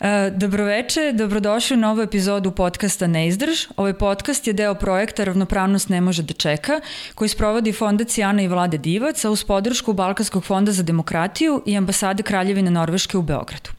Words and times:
E, 0.00 0.30
dobroveče, 0.30 1.12
dobrodošli 1.12 1.76
u 1.76 1.80
novu 1.80 2.02
epizodu 2.02 2.50
podcasta 2.50 3.06
Neizdrž. 3.06 3.66
Ovaj 3.76 3.92
podcast 3.92 4.46
je 4.46 4.52
deo 4.52 4.74
projekta 4.74 5.24
Ravnopravnost 5.24 5.88
ne 5.88 6.00
može 6.00 6.22
da 6.22 6.34
čeka, 6.34 6.80
koji 7.14 7.28
sprovodi 7.28 7.72
Fondacija 7.72 8.28
Ana 8.28 8.42
i 8.42 8.48
Vlade 8.48 8.78
Divac, 8.78 9.24
a 9.24 9.30
uz 9.30 9.44
podršku 9.44 9.92
Balkanskog 9.92 10.44
fonda 10.44 10.72
za 10.72 10.82
demokratiju 10.82 11.62
i 11.66 11.76
ambasade 11.76 12.22
Kraljevine 12.22 12.70
Norveške 12.70 13.18
u 13.18 13.22
Beogradu. 13.22 13.77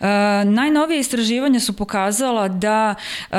Uh, 0.00 0.06
najnovije 0.44 1.00
istraživanja 1.00 1.60
su 1.60 1.72
pokazala 1.72 2.48
da 2.48 2.94
uh, 2.94 3.36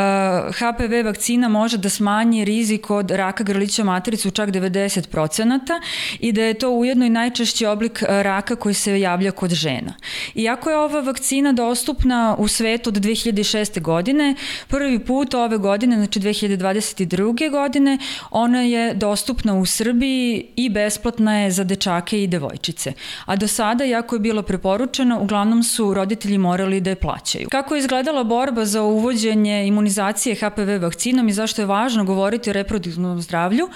HPV 0.55 1.05
vakcina 1.05 1.48
može 1.48 1.77
da 1.77 1.89
smanji 1.89 2.45
rizik 2.45 2.89
od 2.89 3.11
raka 3.11 3.43
grlića 3.43 3.84
materice 3.84 4.27
u 4.27 4.31
čak 4.31 4.49
90% 4.49 5.81
i 6.20 6.31
da 6.31 6.41
je 6.41 6.53
to 6.53 6.70
ujedno 6.70 7.05
i 7.05 7.09
najčešći 7.09 7.66
oblik 7.66 8.03
raka 8.08 8.55
koji 8.55 8.73
se 8.73 8.99
javlja 8.99 9.31
kod 9.31 9.53
žena. 9.53 9.94
Iako 10.36 10.70
je 10.70 10.77
ova 10.77 11.02
vakcina 11.02 11.53
dostupna 11.53 12.36
u 12.39 12.47
svetu 12.47 12.89
od 12.89 12.95
2006. 12.95 13.81
godine, 13.81 14.36
prvi 14.67 15.00
put 15.00 15.34
ove 15.34 15.58
godine, 15.58 15.95
znači 15.95 16.20
2022. 16.20 17.52
godine, 17.52 17.97
ona 18.31 18.61
je 18.61 18.94
dostupna 18.94 19.55
u 19.55 19.66
Srbiji 19.66 20.45
i 20.55 20.70
besplatna 20.70 21.39
je 21.39 21.52
za 21.52 21.63
dečake 21.63 22.23
i 22.23 22.27
devojčice. 22.27 22.94
A 23.25 23.36
do 23.36 23.47
sada, 23.47 23.86
iako 23.86 24.16
je 24.16 24.20
bilo 24.20 24.41
preporučeno, 24.41 25.20
uglavnom 25.20 25.63
su 25.63 25.94
morali 26.40 26.82
da 26.82 26.90
je 26.90 26.95
plaćaju. 26.95 27.48
Kako 27.52 27.76
je 27.76 27.80
izgledala 27.80 28.23
borba 28.23 28.66
za 28.66 28.82
uvođenje 28.82 29.68
imunizacije 29.68 30.36
HPV 30.36 30.81
vakcinom 30.81 31.30
i 31.30 31.34
zašto 31.34 31.62
je 31.62 31.66
važno 31.66 32.04
govoriti 32.04 32.50
o 32.50 32.54
reproduktivnom 32.54 33.22
zdravlju, 33.22 33.70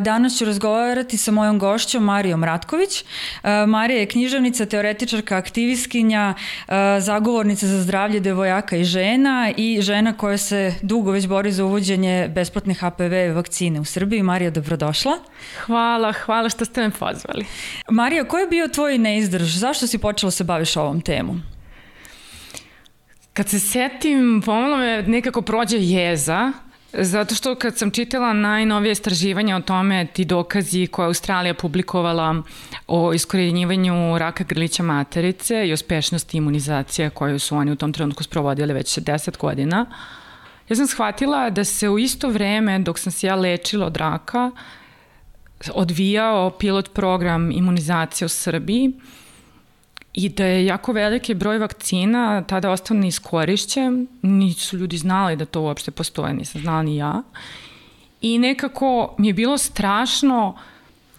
danas 0.00 0.38
ću 0.38 0.44
razgovarati 0.44 1.16
sa 1.16 1.30
mojom 1.30 1.58
gošćom 1.58 2.04
Marijom 2.04 2.44
Ratković. 2.44 3.04
Marija 3.66 4.00
je 4.00 4.06
književnica, 4.06 4.66
teoretičarka, 4.66 5.36
aktivistkinja, 5.36 6.34
zagovornica 7.00 7.66
za 7.66 7.82
zdravlje 7.82 8.20
devojaka 8.20 8.76
i 8.76 8.84
žena 8.84 9.52
i 9.56 9.78
žena 9.82 10.12
koja 10.12 10.38
se 10.38 10.74
dugo 10.82 11.10
već 11.10 11.26
bori 11.26 11.52
za 11.52 11.64
uvođenje 11.64 12.28
besplatne 12.34 12.74
HPV 12.74 13.34
vakcine 13.34 13.80
u 13.80 13.84
Srbiji. 13.84 14.22
Marija, 14.22 14.50
dobrodošla. 14.50 15.18
Hvala, 15.66 16.12
hvala 16.12 16.48
što 16.48 16.64
ste 16.64 16.80
me 16.80 16.90
pozvali. 16.90 17.46
Marija, 17.90 18.24
ko 18.24 18.38
je 18.38 18.46
bio 18.46 18.68
tvoj 18.68 18.98
neizdrž? 18.98 19.56
Zašto 19.56 19.86
si 19.86 19.98
počela 19.98 20.30
se 20.30 20.44
baviš 20.44 20.76
ovom 20.76 21.00
temom? 21.00 21.55
Kad 23.36 23.48
se 23.48 23.58
setim, 23.60 24.42
pomalo 24.44 24.76
me 24.76 25.02
nekako 25.02 25.42
prođe 25.42 25.76
jeza, 25.78 26.52
Zato 26.98 27.34
što 27.34 27.54
kad 27.54 27.78
sam 27.78 27.90
čitala 27.90 28.32
najnovije 28.32 28.92
istraživanja 28.92 29.56
o 29.56 29.60
tome, 29.60 30.06
ti 30.06 30.24
dokazi 30.24 30.86
koje 30.86 31.04
je 31.04 31.06
Australija 31.06 31.54
publikovala 31.54 32.42
o 32.86 33.12
iskorjenjivanju 33.12 34.18
raka 34.18 34.44
grlića 34.44 34.82
materice 34.82 35.68
i 35.68 35.72
uspešnosti 35.72 36.36
imunizacije 36.36 37.10
koju 37.10 37.38
su 37.38 37.56
oni 37.56 37.72
u 37.72 37.76
tom 37.76 37.92
trenutku 37.92 38.22
sprovodili 38.22 38.74
već 38.74 38.98
10 38.98 39.38
godina, 39.38 39.86
ja 40.68 40.76
sam 40.76 40.86
shvatila 40.86 41.50
da 41.50 41.64
se 41.64 41.88
u 41.88 41.98
isto 41.98 42.28
vreme 42.28 42.78
dok 42.78 42.98
sam 42.98 43.12
se 43.12 43.26
ja 43.26 43.34
lečila 43.34 43.86
od 43.86 43.96
raka 43.96 44.50
odvijao 45.74 46.50
pilot 46.50 46.92
program 46.92 47.50
imunizacije 47.50 48.26
u 48.26 48.28
Srbiji 48.28 48.92
i 50.16 50.28
da 50.28 50.44
je 50.44 50.66
jako 50.66 50.92
veliki 50.92 51.34
broj 51.34 51.58
vakcina 51.58 52.42
tada 52.42 52.70
ostao 52.70 52.96
neiskorišćen, 52.96 54.06
nisu 54.22 54.76
ljudi 54.76 54.96
znali 54.96 55.36
da 55.36 55.44
to 55.44 55.60
uopšte 55.60 55.90
postoje, 55.90 56.34
nisam 56.34 56.60
znala 56.60 56.82
ni 56.82 56.96
ja. 56.96 57.22
I 58.20 58.38
nekako 58.38 59.14
mi 59.18 59.26
je 59.26 59.32
bilo 59.32 59.58
strašno 59.58 60.56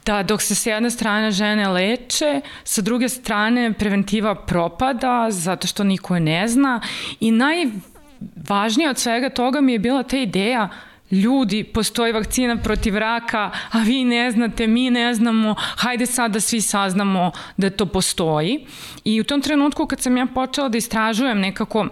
da 0.06 0.24
dok 0.24 0.42
se 0.42 0.56
s 0.56 0.66
jedne 0.66 0.90
strane 0.90 1.32
žene 1.32 1.68
leče, 1.68 2.42
sa 2.64 2.82
druge 2.82 3.10
strane 3.10 3.74
preventiva 3.74 4.36
propada 4.36 5.28
zato 5.30 5.68
što 5.68 5.84
niko 5.84 6.16
je 6.16 6.20
ne 6.20 6.48
zna 6.48 6.82
i 7.20 7.32
najvažnije 7.32 8.90
od 8.90 8.98
svega 8.98 9.30
toga 9.30 9.62
mi 9.62 9.72
je 9.72 9.80
bila 9.80 10.04
ta 10.04 10.18
ideja 10.18 10.70
ljudi, 11.12 11.64
postoji 11.64 12.14
vakcina 12.14 12.58
protiv 12.58 12.98
raka, 12.98 13.52
a 13.72 13.80
vi 13.80 14.04
ne 14.04 14.32
znate, 14.32 14.68
mi 14.68 14.90
ne 14.90 15.14
znamo, 15.14 15.56
hajde 15.60 16.06
sad 16.06 16.32
da 16.32 16.40
svi 16.40 16.62
saznamo 16.62 17.32
da 17.58 17.70
to 17.70 17.86
postoji. 17.86 18.66
I 19.04 19.22
u 19.22 19.24
tom 19.24 19.42
trenutku 19.42 19.86
kad 19.86 20.02
sam 20.02 20.18
ja 20.18 20.26
počela 20.26 20.70
da 20.70 20.78
istražujem 20.78 21.40
nekako 21.40 21.88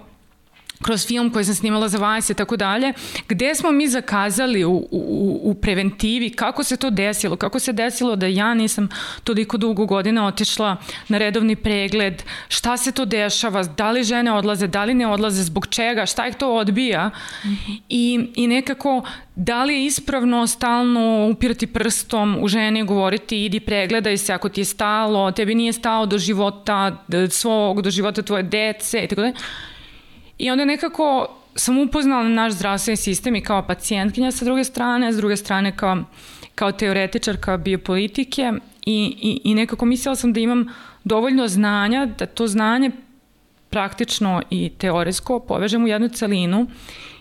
kroz 0.85 1.07
film 1.07 1.29
koji 1.29 1.45
sam 1.45 1.55
snimala 1.55 1.89
za 1.89 1.97
vas 1.97 2.29
i 2.29 2.33
tako 2.33 2.57
dalje, 2.57 2.93
gde 3.27 3.55
smo 3.55 3.71
mi 3.71 3.87
zakazali 3.87 4.63
u, 4.63 4.71
u, 4.91 5.39
u 5.43 5.53
preventivi, 5.53 6.29
kako 6.29 6.63
se 6.63 6.77
to 6.77 6.89
desilo, 6.89 7.35
kako 7.35 7.59
se 7.59 7.73
desilo 7.73 8.15
da 8.15 8.27
ja 8.27 8.53
nisam 8.53 8.89
toliko 9.23 9.57
dugo 9.57 9.85
godina 9.85 10.27
otišla 10.27 10.77
na 11.07 11.17
redovni 11.17 11.55
pregled, 11.55 12.23
šta 12.47 12.77
se 12.77 12.91
to 12.91 13.05
dešava, 13.05 13.63
da 13.63 13.91
li 13.91 14.03
žene 14.03 14.33
odlaze, 14.33 14.67
da 14.67 14.83
li 14.83 14.93
ne 14.93 15.07
odlaze, 15.07 15.43
zbog 15.43 15.67
čega, 15.67 16.05
šta 16.05 16.27
ih 16.27 16.35
to 16.35 16.53
odbija 16.53 17.09
i, 17.89 18.29
i 18.35 18.47
nekako 18.47 19.03
da 19.35 19.63
li 19.63 19.73
je 19.73 19.85
ispravno 19.85 20.47
stalno 20.47 21.29
upirati 21.31 21.67
prstom 21.67 22.37
u 22.41 22.47
žene 22.47 22.79
i 22.79 22.83
govoriti 22.83 23.45
idi 23.45 23.59
pregledaj 23.59 24.17
se 24.17 24.33
ako 24.33 24.49
ti 24.49 24.61
je 24.61 24.65
stalo, 24.65 25.31
tebi 25.31 25.55
nije 25.55 25.73
stalo 25.73 26.05
do 26.05 26.17
života 26.17 27.05
svog, 27.29 27.81
do 27.81 27.89
života 27.89 28.21
tvoje 28.21 28.43
dece 28.43 29.03
i 29.03 29.07
tako 29.07 29.21
dalje 29.21 29.33
I 30.37 30.51
onda 30.51 30.65
nekako 30.65 31.27
sam 31.55 31.77
upoznala 31.77 32.29
naš 32.29 32.53
zdravstveni 32.53 32.97
sistem 32.97 33.35
i 33.35 33.41
kao 33.41 33.67
pacijentkinja 33.67 34.31
sa 34.31 34.45
druge 34.45 34.63
strane, 34.63 35.13
s 35.13 35.17
druge 35.17 35.37
strane 35.37 35.77
kao, 35.77 36.03
kao 36.55 36.71
teoretičarka 36.71 37.57
biopolitike 37.57 38.51
i, 38.85 39.15
i, 39.21 39.41
i 39.43 39.55
nekako 39.55 39.85
mislila 39.85 40.15
sam 40.15 40.33
da 40.33 40.39
imam 40.39 40.65
dovoljno 41.03 41.47
znanja, 41.47 42.05
da 42.05 42.25
to 42.25 42.47
znanje 42.47 42.91
praktično 43.69 44.41
i 44.49 44.69
teorijsko 44.77 45.39
povežem 45.39 45.83
u 45.83 45.87
jednu 45.87 46.09
celinu 46.09 46.67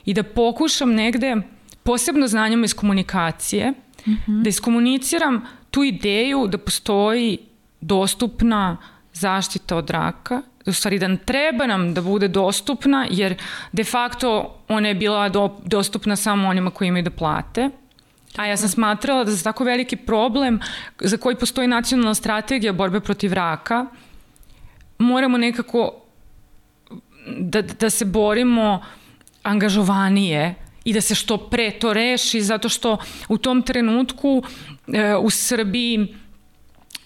i 0.05 0.15
da 0.15 0.23
pokušam 0.23 0.95
negde, 0.95 1.37
posebno 1.83 2.27
znanjem 2.27 2.65
iz 2.65 2.75
komunikacije, 2.75 3.71
mm 3.71 4.13
-hmm. 4.27 4.43
da 4.43 4.49
iskomuniciram 4.49 5.43
tu 5.71 5.83
ideju 5.85 6.47
da 6.47 6.59
postoji 6.59 7.39
dostupna 7.81 8.77
zaštita 9.13 9.77
od 9.77 9.91
raka 9.91 10.43
u 10.67 10.73
stvari 10.73 10.99
da 10.99 11.17
treba 11.17 11.67
nam 11.67 11.95
da 11.95 12.01
bude 12.01 12.29
dostupna, 12.29 13.07
jer 13.11 13.35
de 13.73 13.85
facto 13.85 14.59
ona 14.69 14.89
je 14.89 14.95
bila 14.95 15.29
do, 15.29 15.57
dostupna 15.65 16.17
samo 16.17 16.49
onima 16.49 16.71
koji 16.71 16.89
imaju 16.89 17.05
da 17.05 17.11
plate. 17.11 17.71
A 18.37 18.47
ja 18.47 18.57
sam 18.57 18.69
smatrala 18.69 19.25
da 19.25 19.31
za 19.31 19.45
tako 19.45 19.65
veliki 19.65 19.97
problem 19.97 20.61
za 21.01 21.17
koji 21.17 21.37
postoji 21.37 21.69
nacionalna 21.69 22.15
strategija 22.15 22.73
borbe 22.73 23.01
protiv 23.01 23.33
raka, 23.33 23.87
moramo 24.99 25.39
nekako 25.39 25.93
da, 27.39 27.63
da 27.63 27.91
se 27.91 28.05
borimo 28.05 28.83
angažovanije 29.43 30.55
i 30.85 30.93
da 30.93 31.01
se 31.01 31.15
što 31.15 31.39
pre 31.39 31.71
to 31.71 31.93
reši, 31.93 32.41
zato 32.41 32.69
što 32.69 32.99
u 33.29 33.39
tom 33.39 33.63
trenutku 33.63 34.43
e, 34.93 35.15
u 35.17 35.31
Srbiji 35.31 36.17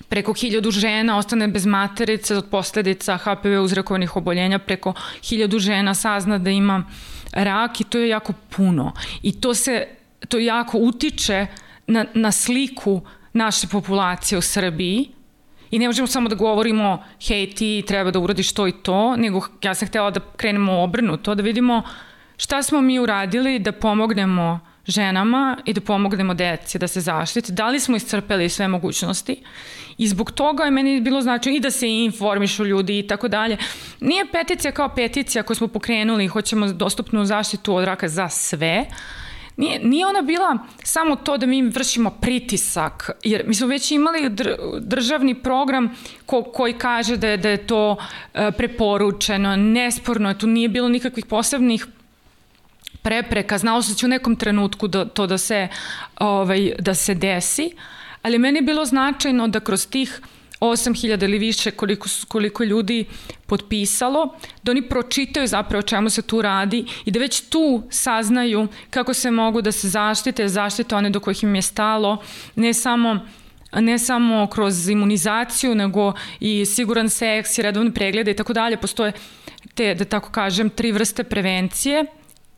preko 0.09 0.33
hiljadu 0.33 0.71
žena 0.71 1.19
ostane 1.19 1.49
bez 1.49 1.67
materice 1.67 2.37
od 2.37 2.49
posledica 2.51 3.17
HPV 3.17 3.63
uzrakovanih 3.63 4.17
oboljenja, 4.17 4.59
preko 4.59 4.95
hiljadu 5.25 5.59
žena 5.59 5.95
sazna 5.95 6.39
da 6.39 6.51
ima 6.51 6.85
rak 7.33 7.81
i 7.81 7.85
to 7.85 7.99
je 7.99 8.09
jako 8.09 8.33
puno. 8.57 8.93
I 9.23 9.41
to 9.41 9.55
se, 9.55 9.87
to 10.29 10.39
jako 10.39 10.79
utiče 10.79 11.47
na, 11.87 12.05
na 12.15 12.33
sliku 12.33 13.01
naše 13.33 13.67
populacije 13.69 14.39
u 14.39 14.43
Srbiji, 14.43 15.09
I 15.71 15.79
ne 15.79 15.87
možemo 15.87 16.07
samo 16.07 16.29
da 16.29 16.35
govorimo, 16.35 17.03
hej 17.29 17.51
ti 17.55 17.85
treba 17.87 18.11
da 18.11 18.19
uradiš 18.19 18.53
to 18.53 18.67
i 18.69 18.73
to, 18.73 19.17
nego 19.17 19.43
ja 19.63 19.75
sam 19.75 19.89
htela 19.89 20.11
da 20.11 20.21
krenemo 20.37 20.83
obrnuto, 20.83 21.35
da 21.35 21.43
vidimo 21.43 21.83
šta 22.37 22.63
smo 22.63 22.81
mi 22.81 22.99
uradili 22.99 23.59
da 23.59 23.73
pomognemo 23.73 24.61
ženama 24.89 25.57
i 25.65 25.73
da 25.73 25.81
pomognemo 25.81 26.35
deci 26.35 26.79
da 26.79 26.89
se 26.89 27.01
zaštiti, 27.01 27.53
da 27.53 27.69
li 27.69 27.81
smo 27.81 27.97
iscrpeli 27.97 28.49
sve 28.49 28.69
mogućnosti? 28.69 29.43
I 29.99 30.09
zbog 30.09 30.33
toga 30.33 30.65
je 30.65 30.71
meni 30.71 31.01
bilo 31.01 31.21
značajno 31.21 31.57
i 31.57 31.61
da 31.61 31.71
se 31.71 31.89
informišu 31.89 32.65
ljudi 32.65 32.99
i 32.99 33.07
tako 33.07 33.29
dalje. 33.29 33.57
Nije 34.01 34.27
peticija 34.33 34.73
kao 34.73 34.89
peticija 34.89 35.43
koju 35.43 35.55
smo 35.55 35.69
pokrenuli 35.69 36.27
hoćemo 36.27 36.73
dostupnu 36.73 37.25
zaštitu 37.25 37.75
od 37.75 37.85
raka 37.85 38.09
za 38.09 38.29
sve, 38.29 38.87
nije, 39.59 39.81
nije 39.85 40.07
ona 40.07 40.23
bila 40.23 40.59
samo 40.83 41.17
to 41.17 41.37
da 41.37 41.47
mi 41.47 41.63
vršimo 41.63 42.11
pritisak, 42.11 43.11
jer 43.25 43.43
mi 43.47 43.55
smo 43.55 43.67
već 43.67 43.91
imali 43.91 44.29
dr, 44.29 44.51
državni 44.81 45.35
program 45.35 45.91
ko, 46.27 46.43
koji 46.43 46.73
kaže 46.73 47.17
da 47.17 47.29
je, 47.29 47.37
da 47.37 47.49
je 47.49 47.67
to 47.67 47.97
e, 48.35 48.51
preporučeno, 48.53 49.57
nesporno 49.57 50.35
tu 50.35 50.47
nije 50.47 50.69
bilo 50.69 50.89
nikakvih 50.89 51.27
posebnih 51.27 51.87
prepreka, 53.03 53.59
znao 53.59 53.83
se 53.83 53.93
da 53.93 53.97
će 53.97 54.07
u 54.07 54.09
nekom 54.09 54.37
trenutku 54.37 54.89
da, 54.89 55.05
to 55.05 55.27
da 55.27 55.39
se, 55.39 55.69
ovaj, 56.17 56.73
da 56.79 56.95
se 56.95 57.15
desi, 57.15 57.71
ali 58.23 58.39
meni 58.39 58.59
je 58.59 58.63
bilo 58.63 58.85
značajno 58.85 59.49
da 59.49 59.61
kroz 59.61 59.87
tih 59.87 60.21
8000 60.61 61.25
ili 61.25 61.39
više 61.39 61.71
koliko, 61.71 62.09
koliko 62.29 62.65
ljudi 62.65 63.05
potpisalo, 63.47 64.35
da 64.63 64.71
oni 64.71 64.83
pročitaju 64.83 65.47
zapravo 65.47 65.79
o 65.79 65.83
čemu 65.83 66.11
se 66.11 66.23
tu 66.23 66.43
radi 66.43 66.85
i 67.05 67.11
da 67.11 67.21
već 67.21 67.41
tu 67.41 67.83
saznaju 67.91 68.69
kako 68.91 69.15
se 69.15 69.31
mogu 69.31 69.63
da 69.63 69.73
se 69.73 69.89
zaštite, 69.89 70.49
zaštite 70.49 70.97
one 70.97 71.11
do 71.11 71.21
kojih 71.21 71.43
im 71.43 71.55
je 71.55 71.63
stalo, 71.63 72.19
ne 72.55 72.75
samo 72.75 73.21
ne 73.73 73.99
samo 73.99 74.47
kroz 74.47 74.89
imunizaciju, 74.89 75.75
nego 75.75 76.13
i 76.41 76.67
siguran 76.67 77.09
seks 77.09 77.59
i 77.59 77.63
redovne 77.63 77.95
preglede 77.95 78.31
i 78.31 78.37
tako 78.37 78.53
dalje. 78.53 78.77
Postoje 78.77 79.13
te, 79.75 79.95
da 79.95 80.05
tako 80.05 80.31
kažem, 80.31 80.71
tri 80.71 80.93
vrste 80.93 81.25
prevencije 81.25 82.05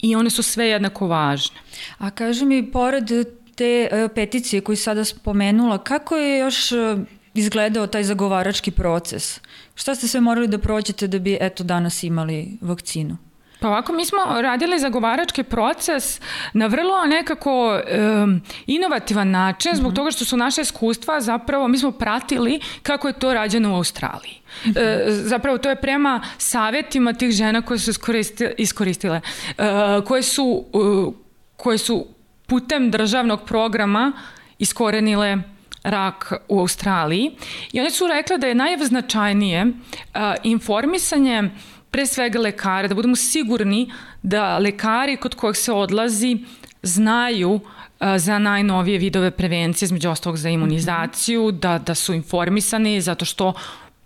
i 0.02 0.16
one 0.16 0.30
su 0.30 0.42
sve 0.42 0.68
jednako 0.68 1.06
važne. 1.06 1.56
A 1.98 2.10
kaži 2.10 2.44
mi, 2.44 2.70
pored 2.70 3.08
te 3.54 3.88
e, 3.90 4.08
peticije 4.14 4.60
koju 4.60 4.76
sada 4.76 5.04
spomenula, 5.04 5.78
kako 5.78 6.16
je 6.16 6.38
još 6.38 6.72
e, 6.72 6.96
izgledao 7.34 7.86
taj 7.86 8.04
zagovarački 8.04 8.70
proces? 8.70 9.40
Šta 9.74 9.94
ste 9.94 10.08
sve 10.08 10.20
morali 10.20 10.48
da 10.48 10.58
prođete 10.58 11.06
da 11.06 11.18
bi 11.18 11.38
eto 11.40 11.64
danas 11.64 12.02
imali 12.02 12.58
vakcinu? 12.60 13.16
Pa 13.60 13.68
ovako, 13.68 13.92
mi 13.92 14.04
smo 14.04 14.18
radili 14.40 14.78
zagovarački 14.78 15.42
proces 15.42 16.20
na 16.52 16.66
vrlo 16.66 17.06
nekako 17.06 17.80
um, 18.22 18.40
inovativan 18.66 19.30
način, 19.30 19.72
zbog 19.74 19.90
mm 19.90 19.92
-hmm. 19.92 19.96
toga 19.96 20.10
što 20.10 20.24
su 20.24 20.36
naše 20.36 20.60
iskustva 20.60 21.20
zapravo, 21.20 21.68
mi 21.68 21.78
smo 21.78 21.92
pratili 21.92 22.60
kako 22.82 23.08
je 23.08 23.18
to 23.18 23.34
rađeno 23.34 23.72
u 23.72 23.76
Australiji. 23.76 24.40
Mm 24.64 24.68
-hmm. 24.68 24.78
e, 24.78 25.04
zapravo 25.10 25.58
to 25.58 25.68
je 25.68 25.76
prema 25.76 26.20
savetima 26.38 27.12
tih 27.12 27.30
žena 27.30 27.62
koje 27.62 27.78
su 27.78 27.90
iskoristile, 27.90 28.52
iskoristile 28.58 29.20
e, 29.58 29.62
koje 30.06 30.22
su, 30.22 30.64
uh, 30.72 31.14
koje 31.56 31.78
su 31.78 32.06
putem 32.46 32.90
državnog 32.90 33.44
programa 33.44 34.12
iskorenile 34.58 35.38
rak 35.82 36.32
u 36.48 36.60
Australiji 36.60 37.30
i 37.72 37.80
one 37.80 37.90
su 37.90 38.06
rekle 38.06 38.38
da 38.38 38.46
je 38.46 38.54
najznačajnije 38.54 39.64
uh, 39.64 39.72
informisanje 40.42 41.50
pre 41.90 42.06
svega 42.06 42.38
lekara, 42.38 42.88
da 42.88 42.94
budemo 42.94 43.16
sigurni 43.16 43.90
da 44.22 44.58
lekari 44.58 45.16
kod 45.16 45.34
kojih 45.34 45.56
se 45.56 45.72
odlazi 45.72 46.38
znaju 46.82 47.60
za 48.16 48.38
najnovije 48.38 48.98
vidove 48.98 49.30
prevencije, 49.30 49.86
između 49.86 50.10
ostalog 50.10 50.36
za 50.36 50.48
imunizaciju, 50.48 51.50
da, 51.52 51.78
da 51.78 51.94
su 51.94 52.14
informisani 52.14 53.00
zato 53.00 53.24
što 53.24 53.52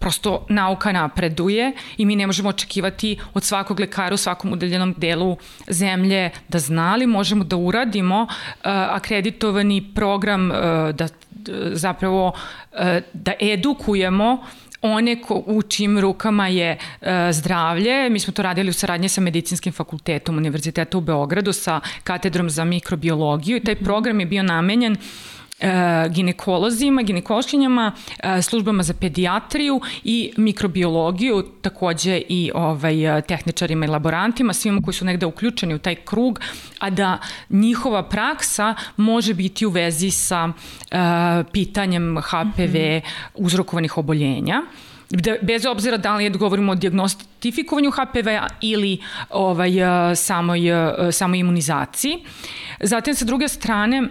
prosto 0.04 0.46
nauka 0.48 0.92
napreduje 0.92 1.72
i 1.96 2.04
mi 2.06 2.16
ne 2.16 2.26
možemo 2.26 2.48
očekivati 2.48 3.18
od 3.34 3.44
svakog 3.44 3.80
lekara 3.80 4.14
u 4.14 4.16
svakom 4.16 4.52
udeljenom 4.52 4.94
delu 4.96 5.36
zemlje 5.68 6.30
da 6.48 6.58
zna, 6.58 6.92
ali 6.92 7.06
možemo 7.06 7.44
da 7.44 7.56
uradimo 7.56 8.22
uh, 8.22 8.28
akreditovani 8.66 9.92
program 9.94 10.50
uh, 10.50 10.56
da 10.92 11.08
zapravo 11.72 12.28
uh, 12.28 12.78
da 13.12 13.32
edukujemo 13.40 14.44
one 14.84 15.20
ko, 15.22 15.42
u 15.46 15.62
čim 15.62 15.98
rukama 15.98 16.48
je 16.48 16.78
e, 17.00 17.32
zdravlje. 17.32 18.10
Mi 18.10 18.20
smo 18.20 18.32
to 18.32 18.42
radili 18.42 18.70
u 18.70 18.72
saradnji 18.72 19.08
sa 19.08 19.20
Medicinskim 19.20 19.72
fakultetom 19.72 20.36
Univerziteta 20.36 20.98
u 20.98 21.00
Beogradu 21.00 21.52
sa 21.52 21.80
katedrom 22.04 22.50
za 22.50 22.64
mikrobiologiju 22.64 23.56
i 23.56 23.60
taj 23.60 23.74
program 23.74 24.20
je 24.20 24.26
bio 24.26 24.42
namenjen 24.42 24.96
ginekolozima, 26.08 27.02
ginekološkinjama, 27.02 27.92
e, 28.18 28.42
službama 28.42 28.82
za 28.82 28.94
pedijatriju 28.94 29.80
i 30.04 30.32
mikrobiologiju, 30.36 31.42
takođe 31.62 32.22
i 32.28 32.50
ovaj, 32.54 33.22
tehničarima 33.22 33.86
i 33.86 33.88
laborantima, 33.88 34.52
svima 34.52 34.82
koji 34.82 34.94
su 34.94 35.04
negde 35.04 35.26
uključeni 35.26 35.74
u 35.74 35.78
taj 35.78 35.94
krug, 35.94 36.40
a 36.78 36.90
da 36.90 37.18
njihova 37.50 38.02
praksa 38.02 38.74
može 38.96 39.34
biti 39.34 39.66
u 39.66 39.70
vezi 39.70 40.10
sa 40.10 40.44
uh, 40.44 40.98
pitanjem 41.52 42.16
HPV 42.22 42.60
-hmm. 42.60 43.02
uzrokovanih 43.34 43.98
oboljenja 43.98 44.62
da, 45.10 45.36
bez 45.42 45.66
obzira 45.66 45.96
da 45.96 46.16
li 46.16 46.24
je 46.24 46.30
govorimo 46.30 46.72
o 46.72 46.74
diagnostifikovanju 46.74 47.90
HPV-a 47.90 48.46
ili 48.60 48.98
ovaj, 49.30 49.70
samoj, 50.16 50.60
samoj 51.12 51.38
imunizaciji. 51.38 52.24
Zatim, 52.80 53.14
sa 53.14 53.24
druge 53.24 53.48
strane, 53.48 54.02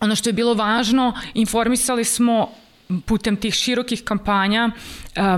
ono 0.00 0.16
što 0.16 0.28
je 0.28 0.32
bilo 0.32 0.54
važno, 0.54 1.12
informisali 1.34 2.04
smo 2.04 2.48
putem 3.06 3.36
tih 3.36 3.54
širokih 3.54 4.04
kampanja 4.04 4.70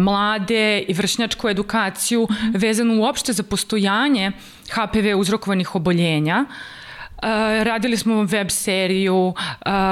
mlade 0.01 0.85
i 0.89 0.95
vršnjačku 0.95 1.49
edukaciju 1.49 2.29
vezanu 2.55 3.01
uopšte 3.03 3.33
za 3.33 3.43
postojanje 3.43 4.33
HPV 4.71 5.17
uzrokovanih 5.19 5.75
oboljenja. 5.75 6.45
Radili 7.63 7.97
smo 7.97 8.23
web 8.23 8.51
seriju, 8.51 9.35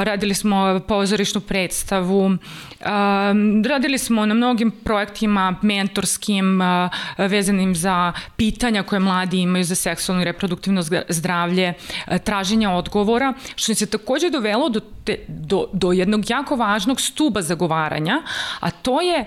radili 0.03 0.35
smo 0.35 0.81
pozorišnu 0.89 1.41
predstavu, 1.41 2.37
radili 3.69 3.99
smo 3.99 4.27
na 4.27 4.35
mnogim 4.35 4.71
projektima 4.71 5.55
mentorskim 5.63 6.61
vezanim 7.19 7.75
za 7.75 8.13
pitanja 8.37 8.83
koje 8.83 9.01
mladi 9.01 9.41
imaju 9.41 9.65
za 9.65 9.75
seksualno 9.75 10.23
i 10.23 10.25
reproduktivno 10.25 10.83
zdravlje, 11.09 11.73
traženja 12.25 12.71
odgovora, 12.71 13.33
što 13.57 13.75
se 13.75 13.87
takođe 13.87 14.31
dovelo 14.31 14.69
do, 14.69 14.81
te, 15.05 15.17
do, 15.29 15.67
do 15.73 15.93
jednog 15.93 16.31
jako 16.31 16.57
važnog 16.57 17.01
stuba 17.01 17.43
zagovaranja, 17.43 18.23
a 18.61 18.71
to 18.71 19.01
je 19.01 19.25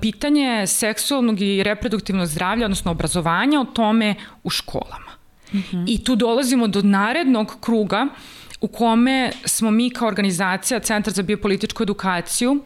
pitanje 0.00 0.66
seksualnog 0.66 1.40
i 1.40 1.62
reproduktivnog 1.62 2.26
zdravlja, 2.26 2.64
odnosno 2.64 2.90
obrazovanja 2.90 3.60
o 3.60 3.64
tome 3.64 4.14
u 4.44 4.50
školama. 4.50 5.11
Mm 5.52 5.58
-hmm. 5.58 5.84
I 5.88 6.04
tu 6.04 6.16
dolazimo 6.16 6.66
do 6.66 6.82
narednog 6.82 7.56
kruga 7.60 8.06
uh, 8.10 8.18
u 8.62 8.68
kome 8.68 9.32
smo 9.44 9.70
mi 9.70 9.90
kao 9.90 10.08
organizacija 10.08 10.80
Centar 10.80 11.12
za 11.12 11.22
biopolitičku 11.22 11.82
edukaciju 11.82 12.64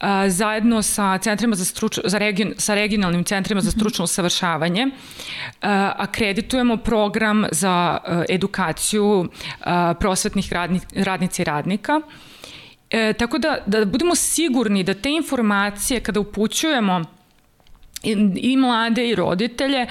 a, 0.00 0.28
zajedno 0.30 0.82
sa 0.82 1.18
centrima 1.18 1.56
za 1.56 1.64
struč, 1.64 1.98
za 2.04 2.18
region, 2.18 2.54
sa 2.58 2.74
regionalnim 2.74 3.24
centrima 3.24 3.60
za 3.60 3.70
stručno 3.70 4.04
usavršavanje 4.04 4.86
a, 5.60 5.92
akreditujemo 5.96 6.76
program 6.76 7.44
za 7.52 7.70
a, 7.70 8.24
edukaciju 8.28 9.28
a, 9.60 9.94
prosvetnih 10.00 10.52
radni, 10.52 10.80
radnica 10.94 11.42
i 11.42 11.44
radnika. 11.44 12.00
E, 12.90 13.12
tako 13.12 13.38
da, 13.38 13.58
da 13.66 13.84
budemo 13.84 14.14
sigurni 14.14 14.82
da 14.82 14.94
te 14.94 15.10
informacije 15.10 16.00
kada 16.00 16.20
upućujemo 16.20 17.04
i, 18.02 18.12
i 18.36 18.56
mlade 18.56 19.08
i 19.08 19.14
roditelje 19.14 19.86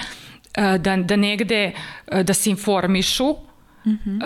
da, 0.56 0.96
da 0.96 1.16
negde 1.16 1.72
da 2.22 2.34
se 2.34 2.50
informišu 2.50 3.34
mm 3.86 3.90
-hmm. 3.90 4.18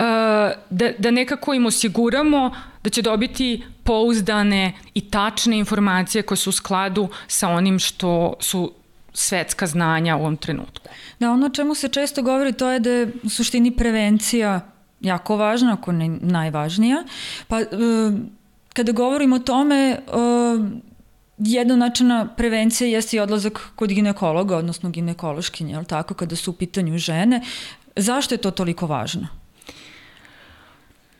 da, 0.69 0.91
da 0.97 1.11
nekako 1.11 1.53
im 1.53 1.65
osiguramo 1.65 2.51
da 2.83 2.89
će 2.89 3.01
dobiti 3.01 3.63
pouzdane 3.83 4.73
i 4.93 5.01
tačne 5.09 5.57
informacije 5.57 6.21
koje 6.21 6.37
su 6.37 6.49
u 6.49 6.53
skladu 6.53 7.07
sa 7.27 7.49
onim 7.49 7.79
što 7.79 8.33
su 8.39 8.73
svetska 9.13 9.67
znanja 9.67 10.15
u 10.15 10.19
ovom 10.19 10.37
trenutku. 10.37 10.89
Da, 11.19 11.31
ono 11.31 11.49
čemu 11.49 11.75
se 11.75 11.87
često 11.87 12.21
govori 12.21 12.53
to 12.53 12.69
je 12.69 12.79
da 12.79 12.89
je 12.89 13.11
u 13.23 13.29
suštini 13.29 13.71
prevencija 13.71 14.61
jako 15.01 15.35
važna, 15.35 15.73
ako 15.73 15.91
ne 15.91 16.09
najvažnija. 16.09 17.03
Pa 17.47 17.59
e, 17.59 17.65
kada 18.73 18.91
govorimo 18.91 19.35
o 19.35 19.39
tome, 19.39 19.75
e, 19.75 19.97
jedna 21.45 21.75
načina 21.75 22.27
prevencije 22.37 22.91
jeste 22.91 23.17
i 23.17 23.19
odlazak 23.19 23.59
kod 23.75 23.89
ginekologa, 23.89 24.57
odnosno 24.57 24.89
ginekološkinje, 24.89 25.75
ali 25.75 25.85
tako, 25.85 26.13
kada 26.13 26.35
su 26.35 26.51
u 26.51 26.53
pitanju 26.53 26.97
žene. 26.97 27.41
Zašto 27.95 28.35
je 28.35 28.41
to 28.41 28.51
toliko 28.51 28.87
važno? 28.87 29.27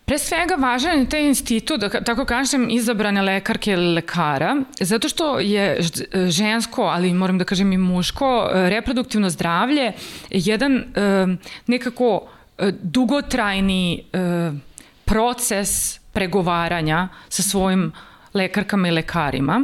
Pre 0.06 0.18
svega 0.20 0.56
važan 0.60 1.00
je 1.00 1.10
taj 1.10 1.24
institut, 1.28 1.80
da 1.80 1.90
tako 1.90 2.26
kažem, 2.26 2.68
izabrane 2.70 3.22
lekarke 3.22 3.72
ili 3.72 3.94
lekara, 3.94 4.58
zato 4.80 5.10
što 5.10 5.40
je 5.40 5.80
žensko, 6.28 6.84
ali 6.84 7.14
moram 7.14 7.38
da 7.38 7.48
kažem 7.48 7.74
i 7.74 7.78
muško, 7.78 8.50
reproduktivno 8.54 9.30
zdravlje 9.30 9.92
jedan 10.30 10.84
nekako 11.68 12.28
e, 12.58 12.72
dugotrajni 12.82 14.04
e, 14.14 14.52
proces 15.06 16.00
pregovaranja 16.14 17.08
sa 17.30 17.44
svojim 17.44 17.92
lekarkama 18.34 18.88
i 18.88 18.92
lekarima. 18.92 19.64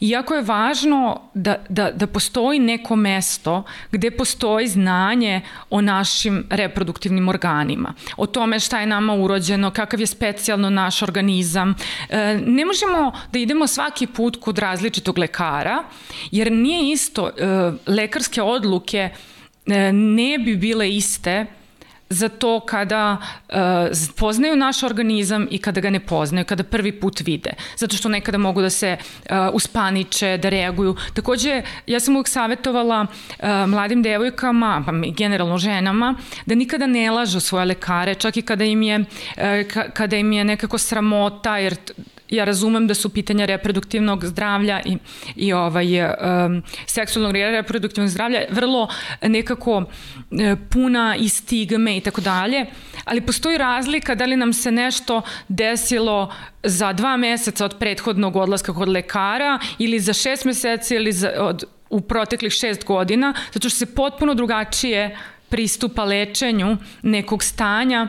Iako 0.00 0.34
je 0.34 0.42
važno 0.42 1.20
da, 1.34 1.56
da, 1.68 1.90
da 1.90 2.06
postoji 2.06 2.58
neko 2.58 2.96
mesto 2.96 3.62
gde 3.92 4.10
postoji 4.10 4.68
znanje 4.68 5.40
o 5.70 5.80
našim 5.80 6.44
reproduktivnim 6.50 7.28
organima, 7.28 7.94
o 8.16 8.26
tome 8.26 8.60
šta 8.60 8.80
je 8.80 8.86
nama 8.86 9.14
urođeno, 9.14 9.70
kakav 9.70 10.00
je 10.00 10.06
specijalno 10.06 10.70
naš 10.70 11.02
organizam. 11.02 11.74
E, 12.08 12.40
ne 12.46 12.64
možemo 12.64 13.12
da 13.32 13.38
idemo 13.38 13.66
svaki 13.66 14.06
put 14.06 14.40
kod 14.40 14.58
različitog 14.58 15.18
lekara, 15.18 15.84
jer 16.30 16.52
nije 16.52 16.92
isto, 16.92 17.28
e, 17.28 17.72
lekarske 17.86 18.42
odluke 18.42 19.10
e, 19.66 19.92
ne 19.92 20.38
bi 20.38 20.56
bile 20.56 20.90
iste 20.90 21.46
za 22.10 22.28
to 22.28 22.60
kada 22.60 23.16
uh, 23.48 23.56
poznaju 24.16 24.56
naš 24.56 24.82
organizam 24.82 25.48
i 25.50 25.58
kada 25.58 25.80
ga 25.80 25.90
ne 25.90 26.00
poznaju, 26.00 26.44
kada 26.44 26.64
prvi 26.64 26.92
put 27.00 27.20
vide. 27.20 27.50
Zato 27.76 27.96
što 27.96 28.08
nekada 28.08 28.38
mogu 28.38 28.62
da 28.62 28.70
se 28.70 28.96
uh, 28.96 29.36
uspaniče, 29.52 30.38
da 30.42 30.48
reaguju. 30.48 30.96
Takođe, 31.14 31.62
ja 31.86 32.00
sam 32.00 32.16
uvijek 32.16 32.28
savjetovala 32.28 33.06
uh, 33.06 33.48
mladim 33.68 34.02
devojkama, 34.02 34.82
pa 34.86 34.92
generalno 35.16 35.58
ženama, 35.58 36.14
da 36.46 36.54
nikada 36.54 36.86
ne 36.86 37.10
lažu 37.10 37.40
svoje 37.40 37.64
lekare, 37.64 38.14
čak 38.14 38.36
i 38.36 38.42
kada 38.42 38.64
im 38.64 38.82
je, 38.82 39.00
uh, 39.00 39.04
kada 39.92 40.16
im 40.16 40.32
je 40.32 40.44
nekako 40.44 40.78
sramota, 40.78 41.58
jer 41.58 41.76
ja 42.30 42.44
razumem 42.44 42.86
da 42.86 42.94
su 42.94 43.08
pitanja 43.08 43.44
reproduktivnog 43.44 44.24
zdravlja 44.24 44.80
i, 44.84 44.98
i 45.36 45.52
ovaj, 45.52 46.02
um, 46.02 46.62
seksualnog 46.86 47.36
i 47.36 47.42
reproduktivnog 47.42 48.10
zdravlja 48.10 48.40
vrlo 48.50 48.88
nekako 49.22 49.84
e, 50.30 50.56
puna 50.70 51.16
i 51.18 51.28
stigme 51.28 51.96
i 51.96 52.00
tako 52.00 52.20
dalje, 52.20 52.66
ali 53.04 53.20
postoji 53.20 53.58
razlika 53.58 54.14
da 54.14 54.24
li 54.24 54.36
nam 54.36 54.52
se 54.52 54.72
nešto 54.72 55.22
desilo 55.48 56.32
za 56.62 56.92
dva 56.92 57.16
meseca 57.16 57.64
od 57.64 57.78
prethodnog 57.78 58.36
odlaska 58.36 58.74
kod 58.74 58.88
lekara 58.88 59.58
ili 59.78 60.00
za 60.00 60.12
šest 60.12 60.44
meseci 60.44 60.94
ili 60.94 61.12
za, 61.12 61.32
od, 61.38 61.64
u 61.90 62.00
proteklih 62.00 62.52
šest 62.52 62.84
godina, 62.84 63.34
zato 63.52 63.68
što 63.68 63.78
se 63.78 63.94
potpuno 63.94 64.34
drugačije 64.34 65.16
pristupa 65.48 66.04
lečenju 66.04 66.76
nekog 67.02 67.42
stanja 67.42 68.08